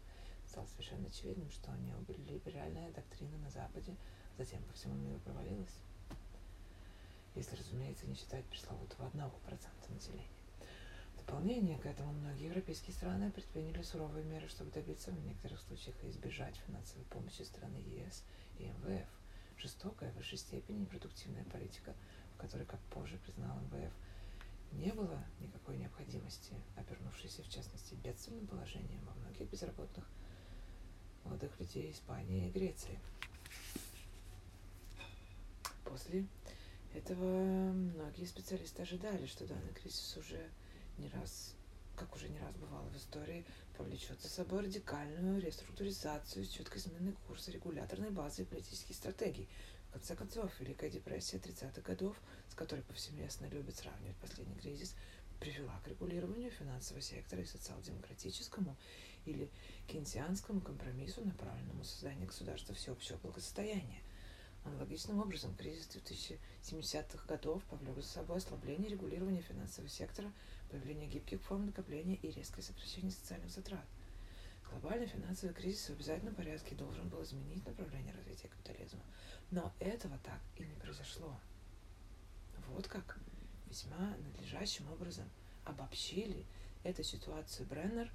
Стало 0.51 0.65
совершенно 0.65 1.07
очевидным, 1.07 1.49
что 1.49 1.71
неолиберальная 1.77 2.91
доктрина 2.91 3.37
на 3.37 3.49
Западе 3.49 3.95
затем 4.37 4.61
по 4.63 4.73
всему 4.73 4.95
миру 4.95 5.17
провалилась. 5.19 5.79
Если, 7.35 7.55
разумеется, 7.55 8.05
не 8.05 8.15
считать 8.15 8.43
пресловутого 8.47 9.07
одного 9.07 9.39
процента 9.45 9.89
населения. 9.93 10.27
В 11.13 11.19
дополнение 11.19 11.77
к 11.77 11.85
этому 11.85 12.11
многие 12.11 12.47
европейские 12.47 12.93
страны 12.93 13.31
предприняли 13.31 13.81
суровые 13.81 14.25
меры, 14.25 14.49
чтобы 14.49 14.71
добиться 14.71 15.11
в 15.11 15.25
некоторых 15.25 15.57
случаях 15.61 15.95
избежать 16.03 16.57
финансовой 16.67 17.05
помощи 17.05 17.43
страны 17.43 17.77
ЕС 17.77 18.25
и 18.59 18.65
МВФ. 18.65 19.07
Жестокая, 19.57 20.11
в 20.11 20.17
высшей 20.17 20.37
степени 20.37 20.79
непродуктивная 20.79 21.45
политика, 21.45 21.95
в 22.35 22.37
которой, 22.37 22.65
как 22.65 22.81
позже 22.89 23.17
признал 23.19 23.57
МВФ, 23.71 23.93
не 24.73 24.91
было 24.91 25.23
никакой 25.39 25.77
необходимости, 25.77 26.53
обернувшейся 26.75 27.41
в 27.41 27.47
частности 27.47 27.93
бедственным 27.93 28.47
положением 28.47 29.05
во 29.05 29.13
многих 29.13 29.49
безработных 29.49 30.05
молодых 31.25 31.59
людей 31.59 31.91
Испании 31.91 32.47
и 32.47 32.51
Греции. 32.51 32.99
После 35.85 36.25
этого 36.93 37.25
многие 37.25 38.25
специалисты 38.25 38.81
ожидали, 38.81 39.25
что 39.25 39.45
данный 39.45 39.73
кризис 39.73 40.15
уже 40.17 40.49
не 40.97 41.09
раз, 41.09 41.55
как 41.95 42.15
уже 42.15 42.29
не 42.29 42.39
раз 42.39 42.55
бывало 42.55 42.87
в 42.89 42.97
истории, 42.97 43.45
повлечет 43.77 44.21
за 44.21 44.29
собой 44.29 44.61
радикальную 44.61 45.41
реструктуризацию 45.41 46.45
с 46.45 46.49
четкой 46.49 46.81
сменой 46.81 47.13
курса 47.27 47.51
регуляторной 47.51 48.11
базы 48.11 48.43
и 48.43 48.45
политических 48.45 48.95
стратегий. 48.95 49.47
В 49.89 49.93
конце 49.93 50.15
концов, 50.15 50.51
Великая 50.59 50.89
депрессия 50.89 51.37
30-х 51.37 51.81
годов, 51.81 52.15
с 52.49 52.55
которой 52.55 52.81
повсеместно 52.81 53.47
любят 53.47 53.75
сравнивать 53.75 54.15
последний 54.17 54.55
кризис, 54.55 54.95
привела 55.41 55.79
к 55.83 55.87
регулированию 55.87 56.51
финансового 56.51 57.01
сектора 57.01 57.41
и 57.41 57.45
социал-демократическому 57.45 58.77
или 59.25 59.49
кейнсианскому 59.87 60.61
компромиссу, 60.61 61.25
направленному 61.25 61.79
на 61.79 61.83
создание 61.83 62.25
государства 62.25 62.75
всеобщего 62.75 63.17
благосостояния. 63.17 64.01
Аналогичным 64.63 65.19
образом, 65.19 65.55
кризис 65.55 65.89
2070-х 65.95 67.25
годов 67.27 67.63
повлек 67.63 67.95
за 67.97 68.03
собой 68.03 68.37
ослабление 68.37 68.89
регулирования 68.89 69.41
финансового 69.41 69.89
сектора, 69.89 70.31
появление 70.69 71.09
гибких 71.09 71.41
форм 71.41 71.65
накопления 71.65 72.15
и 72.15 72.31
резкое 72.31 72.61
сокращение 72.61 73.11
социальных 73.11 73.49
затрат. 73.49 73.85
Глобальный 74.69 75.07
финансовый 75.07 75.53
кризис 75.53 75.89
в 75.89 75.93
обязательном 75.93 76.35
порядке 76.35 76.75
должен 76.75 77.09
был 77.09 77.23
изменить 77.23 77.65
направление 77.65 78.13
развития 78.13 78.47
капитализма. 78.47 79.01
Но 79.49 79.73
этого 79.79 80.17
так 80.23 80.39
и 80.55 80.63
не 80.63 80.75
произошло. 80.75 81.35
Вот 82.67 82.87
как 82.87 83.19
весьма 83.67 84.15
надлежащим 84.17 84.89
образом 84.91 85.29
обобщили 85.65 86.45
эту 86.83 87.03
ситуацию 87.03 87.67
Бреннер, 87.67 88.11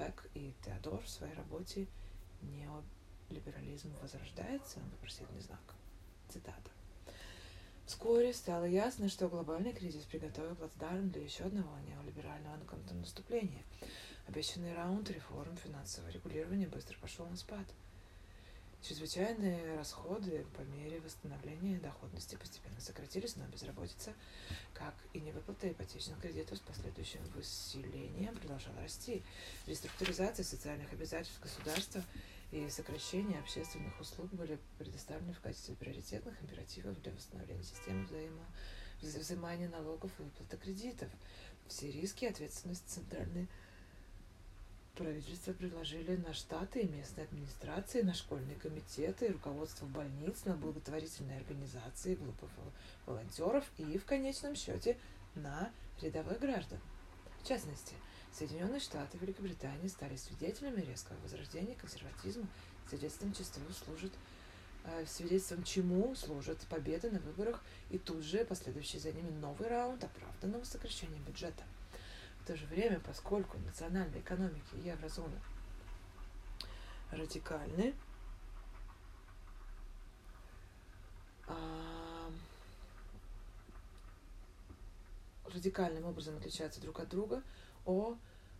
Бек 0.00 0.30
и 0.32 0.54
Теодор 0.64 1.02
в 1.02 1.10
своей 1.10 1.34
работе 1.34 1.86
«Неолиберализм 2.40 3.92
возрождается?» 4.00 4.80
вопросительный 4.92 5.42
знак. 5.42 5.60
Цитата. 6.30 6.70
Вскоре 7.84 8.32
стало 8.32 8.64
ясно, 8.64 9.10
что 9.10 9.28
глобальный 9.28 9.74
кризис 9.74 10.04
приготовил 10.04 10.54
плацдарм 10.54 11.10
для 11.10 11.22
еще 11.22 11.44
одного 11.44 11.78
неолиберального 11.80 12.64
контрнаступления. 12.64 13.62
Обещанный 14.26 14.72
раунд 14.72 15.10
реформ 15.10 15.54
финансового 15.58 16.08
регулирования 16.08 16.68
быстро 16.68 16.96
пошел 16.98 17.26
на 17.26 17.36
спад. 17.36 17.66
Чрезвычайные 18.82 19.76
расходы 19.76 20.46
по 20.56 20.62
мере 20.62 21.00
восстановления 21.00 21.78
доходности 21.78 22.36
постепенно 22.36 22.80
сократились, 22.80 23.36
но 23.36 23.46
безработица, 23.46 24.14
как 24.72 24.94
и 25.12 25.20
невыплата 25.20 25.70
ипотечных 25.70 26.18
кредитов 26.18 26.56
с 26.56 26.60
последующим 26.62 27.20
выселением 27.34 28.34
продолжала 28.36 28.80
расти. 28.80 29.22
Реструктуризация 29.66 30.44
социальных 30.44 30.90
обязательств 30.94 31.40
государства 31.42 32.02
и 32.52 32.70
сокращение 32.70 33.38
общественных 33.40 34.00
услуг 34.00 34.32
были 34.32 34.58
предоставлены 34.78 35.34
в 35.34 35.40
качестве 35.40 35.74
приоритетных 35.74 36.40
императивов 36.42 37.00
для 37.02 37.12
восстановления 37.12 37.62
системы 37.62 38.06
взаимо... 38.06 38.46
взимания 39.02 39.68
налогов 39.68 40.10
и 40.18 40.22
выплаты 40.22 40.56
кредитов. 40.56 41.10
Все 41.68 41.90
риски 41.90 42.24
и 42.24 42.28
ответственность 42.28 42.88
центральной 42.88 43.46
правительства 44.96 45.52
предложили 45.52 46.16
на 46.16 46.32
штаты 46.34 46.80
и 46.80 46.88
местные 46.88 47.24
администрации, 47.24 48.02
на 48.02 48.14
школьные 48.14 48.56
комитеты, 48.56 49.32
руководство 49.32 49.86
больниц, 49.86 50.44
на 50.44 50.56
благотворительные 50.56 51.38
организации, 51.38 52.14
группы 52.14 52.48
волонтеров 53.06 53.64
и, 53.78 53.98
в 53.98 54.04
конечном 54.04 54.54
счете, 54.54 54.98
на 55.34 55.70
рядовых 56.00 56.40
граждан. 56.40 56.78
В 57.42 57.48
частности, 57.48 57.94
Соединенные 58.32 58.80
Штаты 58.80 59.16
и 59.16 59.20
Великобритания 59.20 59.88
стали 59.88 60.16
свидетелями 60.16 60.82
резкого 60.82 61.16
возрождения 61.22 61.74
консерватизма, 61.74 62.46
свидетельством 62.88 63.32
чему 63.32 63.72
служит 63.72 64.12
э, 64.84 65.04
свидетельством 65.06 65.64
чему 65.64 66.14
служат 66.14 66.58
победы 66.68 67.10
на 67.10 67.18
выборах 67.18 67.62
и 67.90 67.98
тут 67.98 68.22
же 68.22 68.44
последующий 68.44 68.98
за 68.98 69.12
ними 69.12 69.30
новый 69.30 69.68
раунд 69.68 70.04
оправданного 70.04 70.64
сокращения 70.64 71.18
бюджета. 71.26 71.64
То 72.50 72.56
же 72.56 72.66
время, 72.66 72.98
поскольку 72.98 73.58
национальные 73.58 74.22
экономики 74.22 74.74
еврозоны 74.82 75.40
радикальны, 77.12 77.94
а, 81.46 82.28
радикальным 85.44 86.06
образом 86.06 86.38
отличаются 86.38 86.80
друг 86.80 86.98
от 86.98 87.08
друга, 87.08 87.40
о 87.86 88.16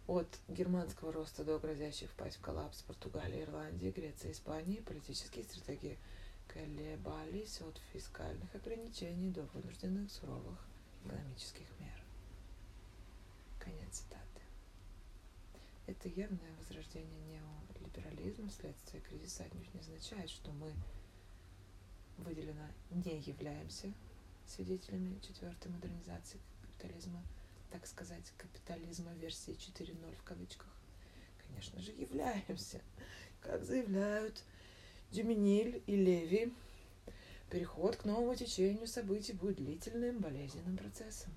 от 0.06 0.28
германского 0.46 1.12
роста 1.12 1.42
до 1.42 1.58
грозящей 1.58 2.06
впасть 2.06 2.36
в 2.36 2.40
коллапс 2.40 2.82
Португалии, 2.82 3.42
Ирландии, 3.42 3.90
Греции, 3.90 4.30
Испании. 4.30 4.76
Политические 4.82 5.42
стратегии 5.42 5.98
колебались 6.46 7.60
от 7.60 7.76
фискальных 7.92 8.54
ограничений 8.54 9.32
до 9.32 9.42
вынужденных 9.52 10.12
суровых 10.12 10.60
экономических 11.02 11.66
мер. 11.80 11.99
Цитаты. 13.90 14.42
Это 15.86 16.08
явное 16.08 16.54
возрождение 16.60 17.40
неолиберализма 17.74 18.48
вследствие 18.48 19.02
кризиса 19.02 19.44
отнюдь 19.44 19.74
не 19.74 19.80
означает, 19.80 20.30
что 20.30 20.52
мы 20.52 20.72
выделено 22.18 22.68
не 22.90 23.18
являемся 23.20 23.92
свидетелями 24.46 25.18
четвертой 25.20 25.72
модернизации 25.72 26.38
капитализма– 26.62 27.22
так 27.70 27.86
сказать, 27.86 28.32
капитализма 28.36 29.12
версии 29.14 29.52
4.0 29.52 30.16
в 30.16 30.22
кавычках, 30.24 30.68
конечно 31.46 31.80
же, 31.80 31.92
являемся. 31.92 32.80
Как 33.40 33.64
заявляют 33.64 34.42
Дюминиль 35.10 35.82
и 35.86 35.96
Леви, 35.96 36.52
переход 37.48 37.96
к 37.96 38.04
новому 38.04 38.34
течению 38.34 38.86
событий 38.86 39.32
будет 39.32 39.56
длительным, 39.56 40.20
болезненным 40.20 40.76
процессом, 40.76 41.32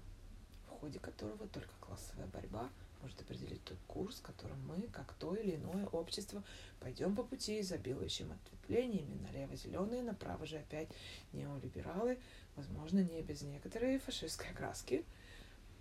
ходе 0.83 0.99
которого 0.99 1.47
только 1.47 1.71
классовая 1.79 2.27
борьба 2.27 2.69
может 3.01 3.21
определить 3.21 3.63
тот 3.63 3.77
курс, 3.87 4.19
которым 4.19 4.59
мы, 4.67 4.81
как 4.89 5.13
то 5.13 5.33
или 5.33 5.55
иное 5.55 5.85
общество, 5.87 6.43
пойдем 6.81 7.15
по 7.15 7.23
пути, 7.23 7.61
изобилующим 7.61 8.33
ответвлениями, 8.33 9.17
налево 9.23 9.55
зеленые, 9.55 10.03
направо 10.03 10.45
же 10.45 10.57
опять 10.57 10.89
неолибералы, 11.31 12.19
возможно, 12.57 12.99
не 12.99 13.21
без 13.21 13.43
некоторой 13.43 13.97
фашистской 13.97 14.49
окраски, 14.49 15.05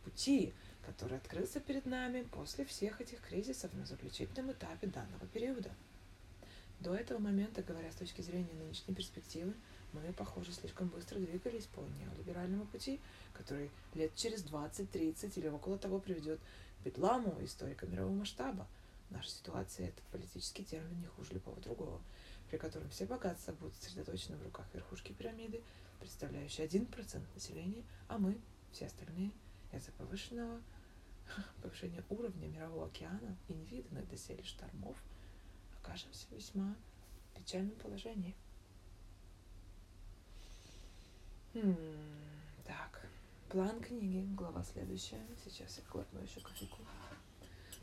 пути, 0.05 0.55
который 0.87 1.19
открылся 1.19 1.59
перед 1.59 1.85
нами 1.85 2.23
после 2.23 2.65
всех 2.65 3.01
этих 3.01 3.21
кризисов 3.23 3.75
на 3.75 3.85
заключительном 3.85 4.53
этапе 4.53 4.87
данного 4.87 5.27
периода. 5.27 5.73
До 6.79 6.95
этого 6.95 7.19
момента, 7.19 7.65
говоря 7.65 7.91
с 7.91 7.97
точки 7.97 8.21
зрения 8.21 8.55
нынешней 8.55 8.95
перспективы, 8.95 9.53
мы, 9.93 10.13
похоже, 10.13 10.53
слишком 10.53 10.89
быстро 10.89 11.19
двигались 11.19 11.67
по 11.67 11.81
неолиберальному 11.81 12.67
пути, 12.67 13.01
который 13.33 13.71
лет 13.95 14.15
через 14.15 14.45
20-30 14.45 15.33
или 15.37 15.49
около 15.49 15.79
того 15.79 15.99
приведет 15.99 16.41
к 16.41 16.85
бедламу 16.85 17.37
историка 17.45 17.87
мирового 17.87 18.15
масштаба. 18.15 18.67
Наша 19.11 19.31
ситуация– 19.31 19.89
это 19.89 20.01
политический 20.11 20.65
термин 20.65 21.01
не 21.01 21.07
хуже 21.07 21.35
любого 21.35 21.61
другого, 21.61 22.01
при 22.51 22.57
котором 22.57 22.89
все 22.91 23.05
богатства 23.07 23.53
будут 23.53 23.77
сосредоточены 23.77 24.37
в 24.39 24.43
руках 24.43 24.67
верхушки 24.73 25.13
пирамиды, 25.13 25.63
представляющей 26.01 26.65
1% 26.65 27.23
населения, 27.35 27.85
а 28.09 28.19
мы, 28.19 28.39
все 28.73 28.87
остальные– 28.87 29.31
из-за 29.73 29.91
повышенного 29.93 30.61
повышения 31.63 32.05
уровня 32.11 32.49
мирового 32.49 32.87
океана 32.87 33.37
и 33.49 33.55
невиданных 33.55 34.09
доселе 34.09 34.43
штормов 34.45 34.97
окажемся 35.81 36.27
в 36.29 36.33
весьма 36.33 36.77
печальном 37.35 37.75
положении. 37.77 38.35
Так, 41.53 43.07
план 43.51 43.79
книги, 43.81 44.27
глава 44.35 44.65
следующая. 44.65 45.21
Сейчас 45.45 45.77
я 45.77 45.85
глотну 45.91 46.23
еще 46.23 46.41
кофейку. 46.41 46.79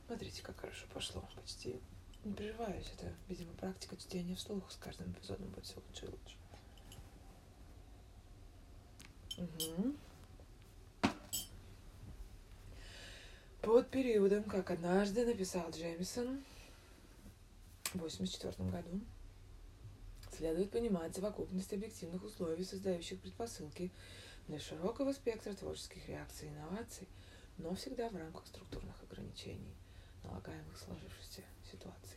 Смотрите, 0.08 0.42
как 0.42 0.58
хорошо 0.60 0.88
пошло. 0.92 1.24
Почти 1.36 1.80
не 2.24 2.34
прерываюсь. 2.34 2.92
Это, 2.98 3.14
видимо, 3.28 3.54
практика 3.54 3.96
чтения 3.96 4.34
вслух. 4.34 4.72
С 4.72 4.76
каждым 4.78 5.12
эпизодом 5.12 5.50
будет 5.50 5.66
все 5.66 5.76
лучше 5.76 6.06
и 6.06 6.10
лучше. 6.10 6.36
Угу. 9.38 9.96
Под 13.62 13.92
периодом, 13.92 14.46
как 14.46 14.72
однажды 14.72 15.28
написал 15.28 15.70
Джеймисон 15.70 16.44
в 17.84 17.96
1984 17.96 18.70
году, 18.72 19.00
следует 20.40 20.72
понимать 20.72 21.14
совокупность 21.14 21.74
объективных 21.74 22.24
условий, 22.24 22.64
создающих 22.64 23.20
предпосылки 23.20 23.92
для 24.48 24.58
широкого 24.58 25.12
спектра 25.12 25.54
творческих 25.54 26.08
реакций 26.08 26.48
и 26.48 26.52
инноваций, 26.52 27.10
но 27.58 27.76
всегда 27.76 28.08
в 28.10 28.16
рамках 28.16 28.48
структурных 28.48 28.96
ограничений, 29.04 29.76
налагаемых 30.24 30.78
сложившейся 30.78 31.44
ситуации. 31.70 32.16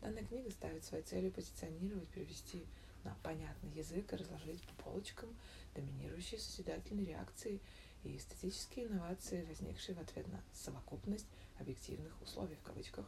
Данная 0.00 0.24
книга 0.24 0.50
ставит 0.50 0.84
своей 0.84 1.04
целью 1.04 1.30
позиционировать, 1.30 2.08
перевести 2.08 2.66
на 3.04 3.16
понятный 3.22 3.70
язык 3.70 4.12
и 4.12 4.16
разложить 4.16 4.62
по 4.62 4.82
полочкам 4.82 5.28
доминирующие 5.76 6.40
созидательные 6.40 7.06
реакции 7.06 7.60
и 8.02 8.16
эстетические 8.16 8.86
инновации, 8.86 9.44
возникшие 9.44 9.94
в 9.94 10.00
ответ 10.00 10.26
на 10.26 10.42
совокупность 10.52 11.28
объективных 11.60 12.20
условий, 12.22 12.56
в 12.56 12.66
кавычках, 12.66 13.06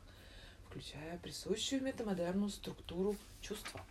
включая 0.68 1.18
присущую 1.18 1.82
метамодерну 1.82 2.48
структуру 2.48 3.16
чувства, 3.40 3.84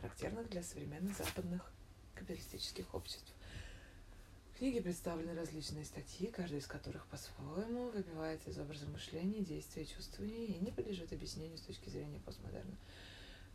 характерных 0.00 0.48
для 0.48 0.62
современных 0.62 1.16
западных 1.16 1.70
капиталистических 2.14 2.94
обществ. 2.94 3.32
В 4.54 4.58
книге 4.58 4.82
представлены 4.82 5.34
различные 5.34 5.84
статьи, 5.84 6.26
каждая 6.28 6.60
из 6.60 6.66
которых 6.66 7.06
по-своему 7.06 7.90
выбивается 7.90 8.50
из 8.50 8.58
образа 8.58 8.86
мышления, 8.86 9.42
действия 9.42 9.86
чувствования 9.86 10.46
и 10.46 10.58
не 10.58 10.70
подлежит 10.70 11.12
объяснению 11.12 11.58
с 11.58 11.62
точки 11.62 11.88
зрения 11.88 12.20
постмодерна. 12.20 12.76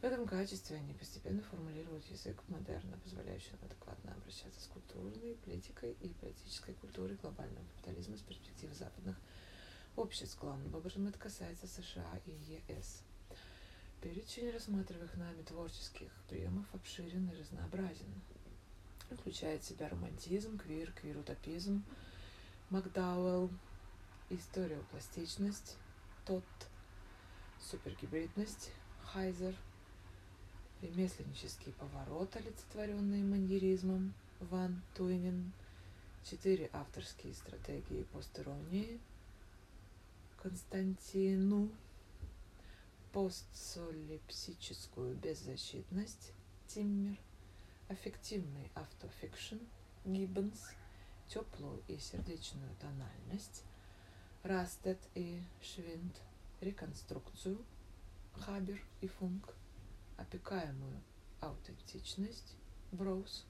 В 0.01 0.03
этом 0.03 0.27
качестве 0.27 0.77
они 0.77 0.93
постепенно 0.93 1.41
формулируют 1.43 2.05
язык 2.05 2.41
модерна, 2.47 2.97
позволяющий 3.03 3.53
адекватно 3.61 4.13
обращаться 4.13 4.59
с 4.61 4.67
культурной, 4.67 5.37
политикой 5.45 5.95
и 6.01 6.09
политической 6.09 6.73
культурой 6.75 7.17
глобального 7.17 7.65
капитализма 7.75 8.17
с 8.17 8.21
перспективы 8.21 8.73
западных 8.75 9.15
обществ. 9.95 10.37
Главным 10.39 10.75
образом 10.75 11.07
это 11.07 11.17
касается 11.17 11.67
США 11.67 12.19
и 12.25 12.31
ЕС. 12.31 13.04
Перечень 14.01 14.51
рассматриваемых 14.51 15.15
нами 15.15 15.41
творческих 15.43 16.09
приемов 16.29 16.65
обширен 16.73 17.29
и 17.29 17.39
разнообразен. 17.39 18.13
Включает 19.11 19.63
в 19.63 19.67
себя 19.67 19.89
романтизм, 19.89 20.57
квир, 20.57 20.91
квирутопизм, 20.93 21.83
Макдауэлл, 22.69 23.49
историопластичность, 24.29 25.77
тот, 26.25 26.43
супергибридность, 27.59 28.71
Хайзер– 29.03 29.55
ремесленнический 30.81 31.71
поворот, 31.73 32.35
олицетворенный 32.35 33.23
маньеризмом, 33.23 34.13
Ван 34.39 34.81
Туйнин, 34.95 35.51
четыре 36.23 36.69
авторские 36.73 37.33
стратегии 37.33 38.03
постеронии, 38.13 38.99
Константину, 40.41 41.69
постсолипсическую 43.15 45.15
беззащитность, 45.15 46.33
Тиммер, 46.67 47.17
аффективный 47.87 48.69
автофикшн, 48.75 49.55
Гиббонс, 50.03 50.71
теплую 51.29 51.81
и 51.87 51.97
сердечную 51.97 52.75
тональность, 52.75 53.63
Растет 54.43 54.99
и 55.13 55.41
Швинд, 55.61 56.21
реконструкцию, 56.59 57.63
Хабер 58.33 58.83
и 58.99 59.07
Функ, 59.07 59.55
опекаемую 60.17 61.01
аутентичность, 61.39 62.57
Броуз 62.91 63.45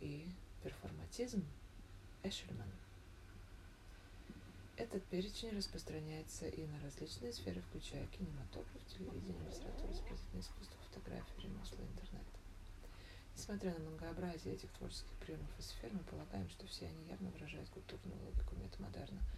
и 0.00 0.26
перформатизм, 0.62 1.44
Эшельман. 2.22 2.81
Этот 4.76 5.04
перечень 5.04 5.56
распространяется 5.56 6.46
и 6.48 6.66
на 6.66 6.80
различные 6.80 7.32
сферы, 7.32 7.60
включая 7.62 8.06
кинематограф, 8.08 8.86
телевидение, 8.86 9.48
литературу, 9.48 9.92
изобразительное 9.92 10.42
искусство, 10.42 10.78
фотографию, 10.88 11.42
ремесла, 11.42 11.84
интернет. 11.84 12.26
Несмотря 13.36 13.72
на 13.74 13.90
многообразие 13.90 14.54
этих 14.54 14.70
творческих 14.72 15.12
приемов 15.24 15.50
и 15.58 15.62
сфер, 15.62 15.90
мы 15.92 16.00
полагаем, 16.00 16.48
что 16.50 16.66
все 16.66 16.86
они 16.86 17.08
явно 17.08 17.30
выражают 17.30 17.68
культурную 17.70 18.20
логику 18.24 18.54
метамодерна– 18.56 19.20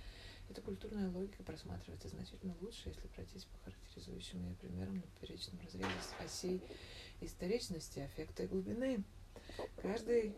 эта 0.51 0.61
культурная 0.61 1.11
логика 1.11 1.43
просматривается 1.43 2.09
значительно 2.09 2.55
лучше, 2.61 2.89
если 2.89 3.07
пройтись 3.09 3.45
по 3.45 3.59
характеризующим 3.65 4.45
ее 4.45 4.55
примерам 4.57 4.97
на 4.97 5.03
поперечном 5.03 5.59
разрезе 5.65 5.89
осей 6.23 6.63
историчности, 7.21 8.01
аффекта 8.01 8.43
и 8.43 8.47
глубины. 8.47 9.05
Каждый 9.81 10.35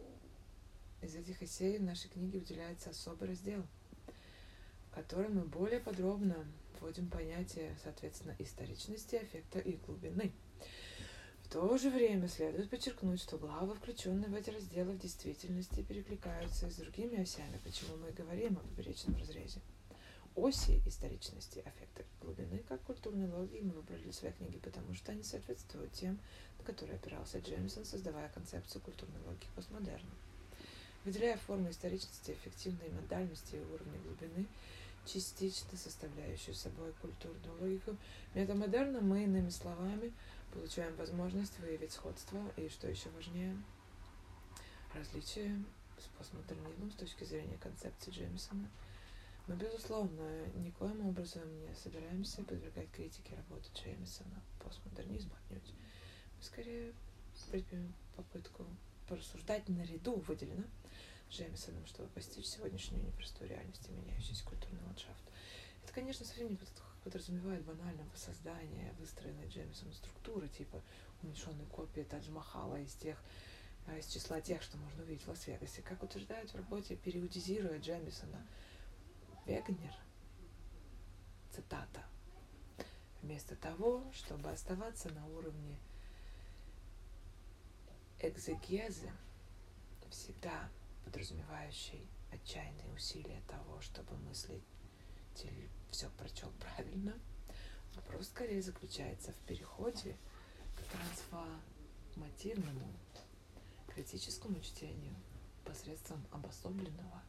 из 1.03 1.15
этих 1.15 1.43
осей 1.43 1.79
в 1.79 1.83
нашей 1.83 2.09
книге 2.09 2.39
уделяется 2.39 2.91
особый 2.91 3.29
раздел, 3.29 3.67
в 4.97 4.99
котором 4.99 5.35
мы 5.35 5.43
более 5.43 5.79
подробно 5.79 6.35
вводим 6.81 7.09
понятие, 7.11 7.77
соответственно, 7.85 8.35
историчности, 8.39 9.17
аффекта 9.17 9.59
и 9.59 9.77
глубины. 9.77 10.33
В 11.43 11.49
то 11.49 11.77
же 11.77 11.91
время 11.91 12.29
следует 12.29 12.71
подчеркнуть, 12.71 13.21
что 13.21 13.37
главы, 13.37 13.75
включенные 13.75 14.31
в 14.31 14.35
эти 14.35 14.49
разделы, 14.49 14.95
в 14.95 14.99
действительности 14.99 15.83
перекликаются 15.83 16.71
с 16.71 16.77
другими 16.77 17.21
осями, 17.21 17.61
почему 17.63 17.99
мы 17.99 18.09
и 18.09 18.13
говорим 18.13 18.57
о 18.57 18.61
поперечном 18.61 19.17
разрезе 19.19 19.61
оси 20.37 20.83
историчности 20.87 21.63
аффекта 21.65 22.05
глубины 22.21 22.63
как 22.69 22.83
культурной 22.83 23.27
логики 23.27 23.63
мы 23.63 23.73
выбрали 23.73 24.03
для 24.03 24.13
своей 24.13 24.35
книги, 24.35 24.59
потому 24.59 24.95
что 24.95 25.13
они 25.13 25.23
соответствуют 25.23 25.93
тем, 25.93 26.19
на 26.59 26.65
которые 26.65 26.97
опирался 26.97 27.39
Джеймсон, 27.39 27.85
создавая 27.85 28.29
концепцию 28.29 28.83
культурной 28.83 29.21
логики 29.27 29.49
постмодерна. 29.55 30.11
Выделяя 31.05 31.39
формы 31.39 31.71
историчности, 31.71 32.33
эффективной 32.33 32.91
модальности 32.91 33.57
и 33.57 33.61
уровня 33.61 33.99
глубины, 34.05 34.47
частично 35.07 35.77
составляющую 35.77 36.55
собой 36.55 36.93
культурную 37.01 37.61
логику, 37.61 37.97
метамодерна 38.35 39.01
мы, 39.01 39.25
иными 39.25 39.51
словами, 39.51 40.13
получаем 40.53 40.95
возможность 40.97 41.59
выявить 41.61 41.93
сходство 41.93 42.39
и, 42.57 42.69
что 42.69 42.89
еще 42.89 43.09
важнее, 43.11 43.57
различия 44.95 45.57
с 45.99 46.19
постмодернизмом 46.19 46.91
с 46.93 46.97
точки 46.97 47.25
зрения 47.25 47.59
концепции 47.63 48.11
Джеймсона– 48.11 48.69
мы, 49.47 49.55
безусловно, 49.55 50.45
никоим 50.57 51.07
образом 51.07 51.43
не 51.61 51.73
собираемся 51.77 52.43
подвергать 52.43 52.91
критике 52.91 53.37
работы 53.37 53.69
Джеймисона, 53.75 54.43
постмодернизму 54.59 55.31
отнюдь. 55.49 55.73
Мы 56.37 56.43
скорее 56.43 56.93
предпримем 57.53 57.95
попытку 58.17 58.67
порассуждать 59.09 59.69
наряду 59.69 60.17
выделено 60.27 60.65
Джеймисоном, 61.31 61.87
чтобы 61.87 62.09
постичь 62.11 62.47
сегодняшнюю 62.47 63.05
непростую 63.05 63.51
реальность 63.51 63.89
и 63.89 63.93
меняющийся 63.93 64.45
культурный 64.45 64.83
ландшафт. 64.83 65.25
Это, 65.83 65.93
конечно, 65.93 66.25
совсем 66.25 66.51
не 66.51 66.59
подразумевает 67.05 67.65
банального 67.65 68.15
создания 68.17 68.93
выстроенной 68.99 69.49
Джеймисоном 69.49 69.93
структуры, 69.93 70.49
типа 70.49 70.83
уменьшенной 71.23 71.67
копии 71.67 72.03
Тадж-Махала 72.03 72.81
из 72.81 72.95
тех, 72.95 73.23
а, 73.87 73.97
из 73.97 74.07
числа 74.07 74.41
тех, 74.41 74.63
что 74.63 74.77
можно 74.79 75.03
увидеть 75.03 75.25
в 75.25 75.29
Лас-Вегасе. 75.29 75.83
Как 75.83 76.03
утверждают 76.03 76.51
в 76.51 76.57
работе, 76.57 76.97
периодизируя 76.97 77.79
Джемисона, 77.79 78.45
Вегнер, 79.47 79.95
цитата, 81.53 82.05
вместо 83.23 83.55
того, 83.57 84.05
чтобы 84.13 84.51
оставаться 84.51 85.09
на 85.11 85.27
уровне 85.29 85.79
экзегезы, 88.21 89.11
всегда 90.11 90.69
подразумевающей 91.07 92.11
отчаянные 92.33 92.93
усилия 92.93 93.41
того, 93.49 93.81
чтобы 93.81 94.17
мыслить 94.19 94.65
все 95.91 96.11
прочел 96.19 96.51
правильно, 96.61 97.19
вопрос 97.95 98.27
скорее 98.29 98.61
заключается 98.61 99.33
в 99.33 99.37
переходе 99.47 100.17
к 100.75 100.83
трансформативному 102.13 102.93
критическому 103.89 104.61
чтению 104.61 105.15
посредством 105.65 106.27
обособленного 106.33 107.23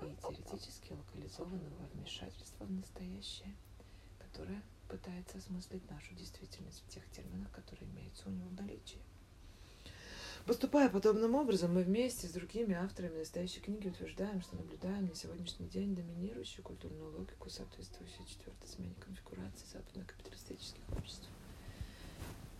и 0.00 0.16
теоретически 0.16 0.92
локализованного 0.92 1.86
вмешательства 1.92 2.64
в 2.64 2.72
настоящее, 2.72 3.54
которое 4.18 4.62
пытается 4.88 5.38
осмыслить 5.38 5.88
нашу 5.90 6.14
действительность 6.14 6.82
в 6.84 6.88
тех 6.88 7.08
терминах, 7.10 7.50
которые 7.52 7.88
имеются 7.90 8.28
у 8.28 8.32
него 8.32 8.48
в 8.48 8.54
наличии. 8.54 9.02
Поступая 10.46 10.88
подобным 10.88 11.34
образом, 11.34 11.74
мы 11.74 11.82
вместе 11.82 12.26
с 12.26 12.32
другими 12.32 12.74
авторами 12.74 13.18
настоящей 13.18 13.60
книги 13.60 13.88
утверждаем, 13.88 14.40
что 14.42 14.56
наблюдаем 14.56 15.06
на 15.06 15.14
сегодняшний 15.14 15.68
день 15.68 15.94
доминирующую 15.94 16.64
культурную 16.64 17.12
логику, 17.16 17.48
соответствующую 17.48 18.26
четвертой 18.26 18.68
смене 18.68 18.94
конфигурации 18.96 19.66
западно-капиталистических 19.72 20.82
обществ. 20.96 21.28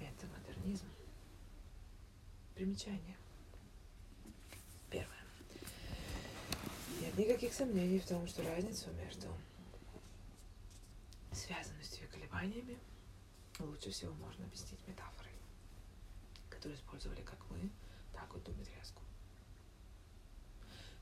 Это 0.01 0.27
модернизм. 0.27 0.87
Примечание. 2.55 3.17
Нет 7.03 7.19
никаких 7.19 7.53
сомнений 7.53 7.99
в 7.99 8.07
том, 8.07 8.27
что 8.27 8.43
разницу 8.45 8.89
между 8.93 9.27
связанностью 11.33 12.07
и 12.07 12.11
колебаниями 12.13 12.79
лучше 13.59 13.91
всего 13.91 14.15
можно 14.15 14.45
объяснить 14.45 14.79
метафорой, 14.87 15.22
которую 16.63 16.79
использовали 16.79 17.23
как 17.23 17.39
мы, 17.51 17.69
так 18.13 18.33
и 18.37 18.39
Думитреску. 18.39 19.03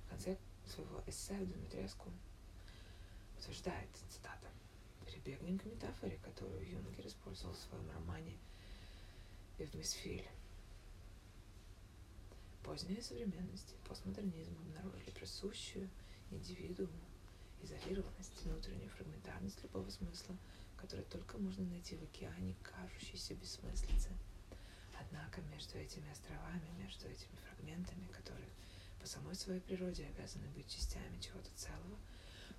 В 0.07 0.09
конце 0.09 0.39
своего 0.67 1.03
эссе 1.07 1.35
Думитреску 1.35 2.11
утверждает, 3.39 3.91
цитата, 4.09 4.49
«Перебегнем 5.05 5.59
к 5.59 5.67
метафоре, 5.67 6.17
которую 6.25 6.67
Юнгер 6.67 7.07
использовал 7.07 7.53
в 7.53 7.59
своем 7.59 7.91
романе 7.91 8.39
«Эвмисфиль». 9.59 10.27
Поздняя 12.63 13.03
современность 13.03 13.75
постмодернизм 13.87 14.57
обнаружили 14.63 15.11
присущую 15.11 15.91
индивидууму 16.31 17.05
изолированность, 17.63 18.43
внутреннюю 18.47 18.89
фрагментарность 18.89 19.63
любого 19.63 19.91
смысла, 19.91 20.35
который 20.79 21.05
только 21.05 21.37
можно 21.37 21.67
найти 21.67 21.97
в 21.97 22.03
океане 22.03 22.57
кажущейся 22.63 23.35
бессмыслицы. 23.35 24.09
Однако 25.01 25.41
между 25.43 25.79
этими 25.79 26.11
островами, 26.11 26.69
между 26.79 27.09
этими 27.09 27.35
фрагментами, 27.47 28.07
которые 28.13 28.49
по 29.01 29.07
самой 29.07 29.35
своей 29.35 29.61
природе 29.61 30.07
обязаны 30.07 30.47
быть 30.49 30.69
частями 30.69 31.21
чего-то 31.21 31.51
целого, 31.55 31.99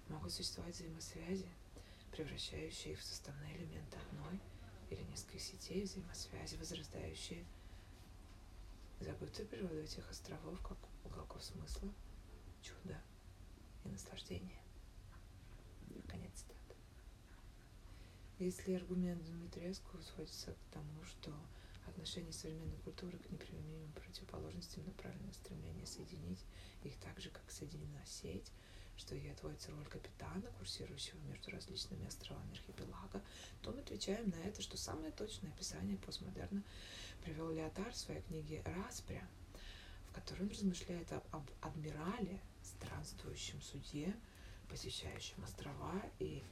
могут 0.09 0.33
существовать 0.33 0.75
взаимосвязи, 0.75 1.47
превращающие 2.11 2.93
их 2.93 2.99
в 2.99 3.03
составные 3.03 3.55
элементы 3.57 3.97
одной 3.97 4.39
или 4.89 5.03
нескольких 5.03 5.41
сетей 5.41 5.83
взаимосвязи, 5.83 6.55
возрастающие 6.55 7.45
забытую 8.99 9.47
природу 9.47 9.79
этих 9.79 10.09
островов 10.09 10.59
как 10.61 10.77
уголков 11.05 11.43
смысла, 11.43 11.93
чуда 12.61 12.99
и 13.85 13.89
наслаждения. 13.89 14.61
Конец 16.07 16.31
цитаты. 16.33 16.75
Если 18.39 18.73
аргумент 18.73 19.23
Дмитриеску 19.23 20.01
сводится 20.01 20.53
к 20.53 20.73
тому, 20.73 21.03
что 21.03 21.31
отношение 21.87 22.33
современной 22.33 22.77
культуры 22.77 23.17
к 23.17 23.29
непримиримым 23.29 23.91
противоположностям 23.93 24.85
направлено 24.85 25.31
стремление 25.33 25.85
соединить 25.85 26.43
их 26.83 26.97
так 26.99 27.19
же, 27.19 27.29
как 27.29 27.49
соединена 27.51 28.03
сеть, 28.05 28.51
что 28.97 29.15
ей 29.15 29.31
отводится 29.31 29.71
роль 29.71 29.85
капитана, 29.85 30.47
курсирующего 30.57 31.19
между 31.21 31.51
различными 31.51 32.05
островами 32.05 32.51
архипелага, 32.51 33.23
то 33.61 33.71
мы 33.71 33.79
отвечаем 33.81 34.29
на 34.29 34.35
это, 34.35 34.61
что 34.61 34.77
самое 34.77 35.11
точное 35.11 35.51
описание 35.51 35.97
постмодерна 35.97 36.63
привел 37.23 37.51
Леотар 37.51 37.91
в 37.91 37.97
своей 37.97 38.21
книге 38.21 38.63
«Распря», 38.65 39.27
в 40.09 40.13
которой 40.13 40.43
он 40.43 40.49
размышляет 40.49 41.11
об, 41.13 41.23
об 41.31 41.49
адмирале, 41.61 42.41
странствующем 42.63 43.61
судье, 43.61 44.15
посещающем 44.69 45.43
острова 45.43 46.01
и 46.19 46.43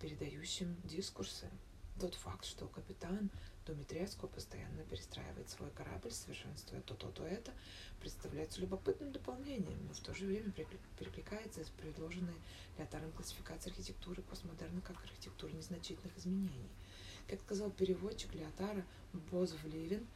передающим 0.00 0.80
дискурсы. 0.84 1.50
Тот 1.98 2.14
факт, 2.14 2.44
что 2.44 2.68
капитан 2.68 3.28
Думитреску 3.66 4.28
постоянно 4.28 4.84
перестраивает 4.84 5.50
свой 5.50 5.70
корабль, 5.70 6.12
совершенствуя 6.12 6.80
то-то, 6.80 7.10
то 7.10 7.26
это, 7.26 7.52
представляется 8.00 8.60
любопытным 8.60 9.10
дополнением, 9.10 9.84
но 9.84 9.92
в 9.92 9.98
то 9.98 10.14
же 10.14 10.26
время 10.26 10.52
перекликается 10.96 11.64
с 11.64 11.70
предложенной 11.70 12.36
Леотаром 12.78 13.10
классификацией 13.12 13.74
архитектуры 13.74 14.22
постмодерна 14.22 14.80
как 14.80 15.02
архитектуры 15.02 15.52
незначительных 15.54 16.16
изменений. 16.16 16.70
Как 17.26 17.40
сказал 17.42 17.70
переводчик 17.70 18.32
Леотара 18.32 18.86
Боз 19.12 19.52
Вливен, 19.64 20.06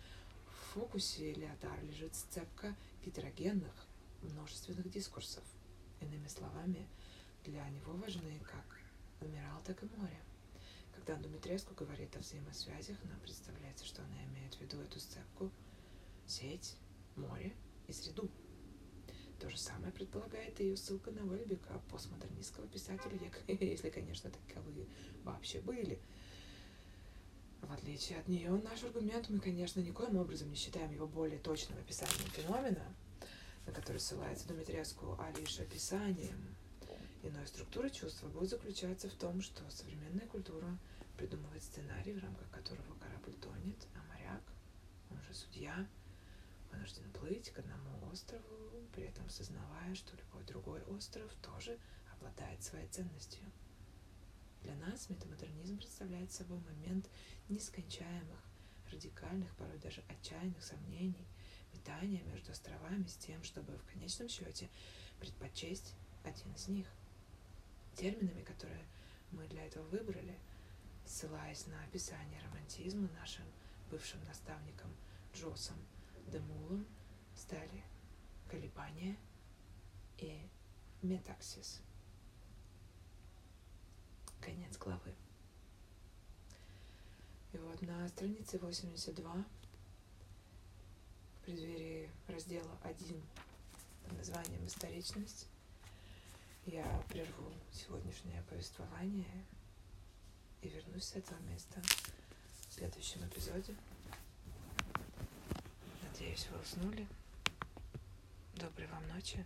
в 0.46 0.74
фокусе 0.74 1.34
Леотара 1.34 1.80
лежит 1.80 2.14
сцепка 2.14 2.76
гетерогенных, 3.04 3.74
множественных 4.22 4.88
дискурсов. 4.88 5.44
Иными 6.00 6.28
словами, 6.28 6.86
для 7.44 7.68
него 7.70 7.92
важны 7.94 8.38
как 8.44 8.78
адмирал, 9.20 9.60
так 9.64 9.82
и 9.82 9.86
море. 9.96 10.20
Когда 10.94 11.16
Думитреску 11.16 11.74
говорит 11.74 12.14
о 12.16 12.20
взаимосвязях, 12.20 12.96
нам 13.04 13.18
представляется, 13.20 13.84
что 13.84 14.02
она 14.02 14.24
имеет 14.26 14.54
в 14.54 14.60
виду 14.60 14.80
эту 14.80 15.00
сцепку, 15.00 15.50
сеть, 16.26 16.76
море 17.16 17.52
и 17.88 17.92
среду. 17.92 18.30
То 19.40 19.50
же 19.50 19.58
самое 19.58 19.92
предполагает 19.92 20.60
ее 20.60 20.76
ссылка 20.76 21.10
на 21.10 21.20
Вельбека, 21.20 21.80
постмодернистского 21.90 22.68
писателя, 22.68 23.18
если, 23.48 23.90
конечно, 23.90 24.30
таковые 24.30 24.86
вообще 25.24 25.60
были. 25.60 25.98
В 27.60 27.72
отличие 27.72 28.18
от 28.18 28.28
нее, 28.28 28.50
наш 28.50 28.84
аргумент 28.84 29.28
мы, 29.28 29.40
конечно, 29.40 29.80
никоим 29.80 30.16
образом 30.16 30.50
не 30.50 30.56
считаем 30.56 30.92
его 30.92 31.06
более 31.06 31.38
точным 31.38 31.78
описанием 31.78 32.30
феномена, 32.30 32.94
на 33.66 33.72
который 33.72 33.98
ссылается 33.98 34.46
Думитреску, 34.48 35.16
а 35.18 35.32
лишь 35.38 35.58
описанием 35.58 36.56
иной 37.22 37.46
структуры 37.46 37.90
чувства 37.90 38.28
будет 38.28 38.50
заключаться 38.50 39.08
в 39.08 39.14
том, 39.14 39.40
что 39.40 39.68
современная 39.70 40.26
культура 40.26 40.78
придумывает 41.16 41.62
сценарий, 41.62 42.14
в 42.14 42.22
рамках 42.22 42.50
которого 42.50 42.98
корабль 42.98 43.34
тонет, 43.34 43.86
а 43.94 44.02
моряк, 44.08 44.42
он 45.10 45.22
же 45.22 45.34
судья, 45.34 45.86
вынужден 46.70 47.10
плыть 47.12 47.50
к 47.50 47.58
одному 47.58 48.10
острову, 48.10 48.42
при 48.92 49.04
этом 49.04 49.28
сознавая, 49.28 49.94
что 49.94 50.16
любой 50.16 50.44
другой 50.44 50.82
остров 50.82 51.32
тоже 51.42 51.78
обладает 52.14 52.62
своей 52.62 52.88
ценностью. 52.88 53.42
Для 54.62 54.74
нас 54.76 55.08
метамодернизм 55.08 55.76
представляет 55.76 56.32
собой 56.32 56.58
момент 56.60 57.08
нескончаемых, 57.48 58.38
радикальных, 58.90 59.54
порой 59.56 59.78
даже 59.78 60.02
отчаянных 60.08 60.62
сомнений, 60.62 61.26
метания 61.72 62.22
между 62.24 62.52
островами 62.52 63.06
с 63.06 63.16
тем, 63.16 63.42
чтобы 63.42 63.76
в 63.76 63.92
конечном 63.92 64.28
счете 64.28 64.68
предпочесть 65.18 65.94
один 66.24 66.52
из 66.54 66.68
них. 66.68 66.86
Терминами, 67.94 68.42
которые 68.42 68.84
мы 69.30 69.46
для 69.48 69.66
этого 69.66 69.84
выбрали, 69.88 70.38
ссылаясь 71.06 71.66
на 71.66 71.82
описание 71.84 72.40
романтизма 72.42 73.08
нашим 73.20 73.44
бывшим 73.90 74.22
наставником 74.24 74.90
Джосом 75.34 75.76
Демулом, 76.28 76.86
стали 77.34 77.84
колебания 78.48 79.16
и 80.18 80.40
метаксис. 81.02 81.80
Конец 84.40 84.76
главы. 84.78 85.14
И 87.52 87.58
вот 87.58 87.82
на 87.82 88.08
странице 88.08 88.58
82 88.58 89.44
в 91.34 91.44
преддверии 91.44 92.10
раздела 92.28 92.78
1 92.82 93.22
под 94.04 94.18
названием 94.18 94.66
«Историчность» 94.66 95.46
я 96.66 97.04
прерву 97.08 97.52
сегодняшнее 97.72 98.42
повествование 98.48 99.44
и 100.60 100.68
вернусь 100.68 101.04
с 101.04 101.16
этого 101.16 101.38
места 101.40 101.82
в 102.68 102.74
следующем 102.74 103.26
эпизоде. 103.26 103.74
Надеюсь, 106.02 106.46
вы 106.50 106.60
уснули. 106.60 107.06
Доброй 108.54 108.86
вам 108.88 109.06
ночи. 109.08 109.44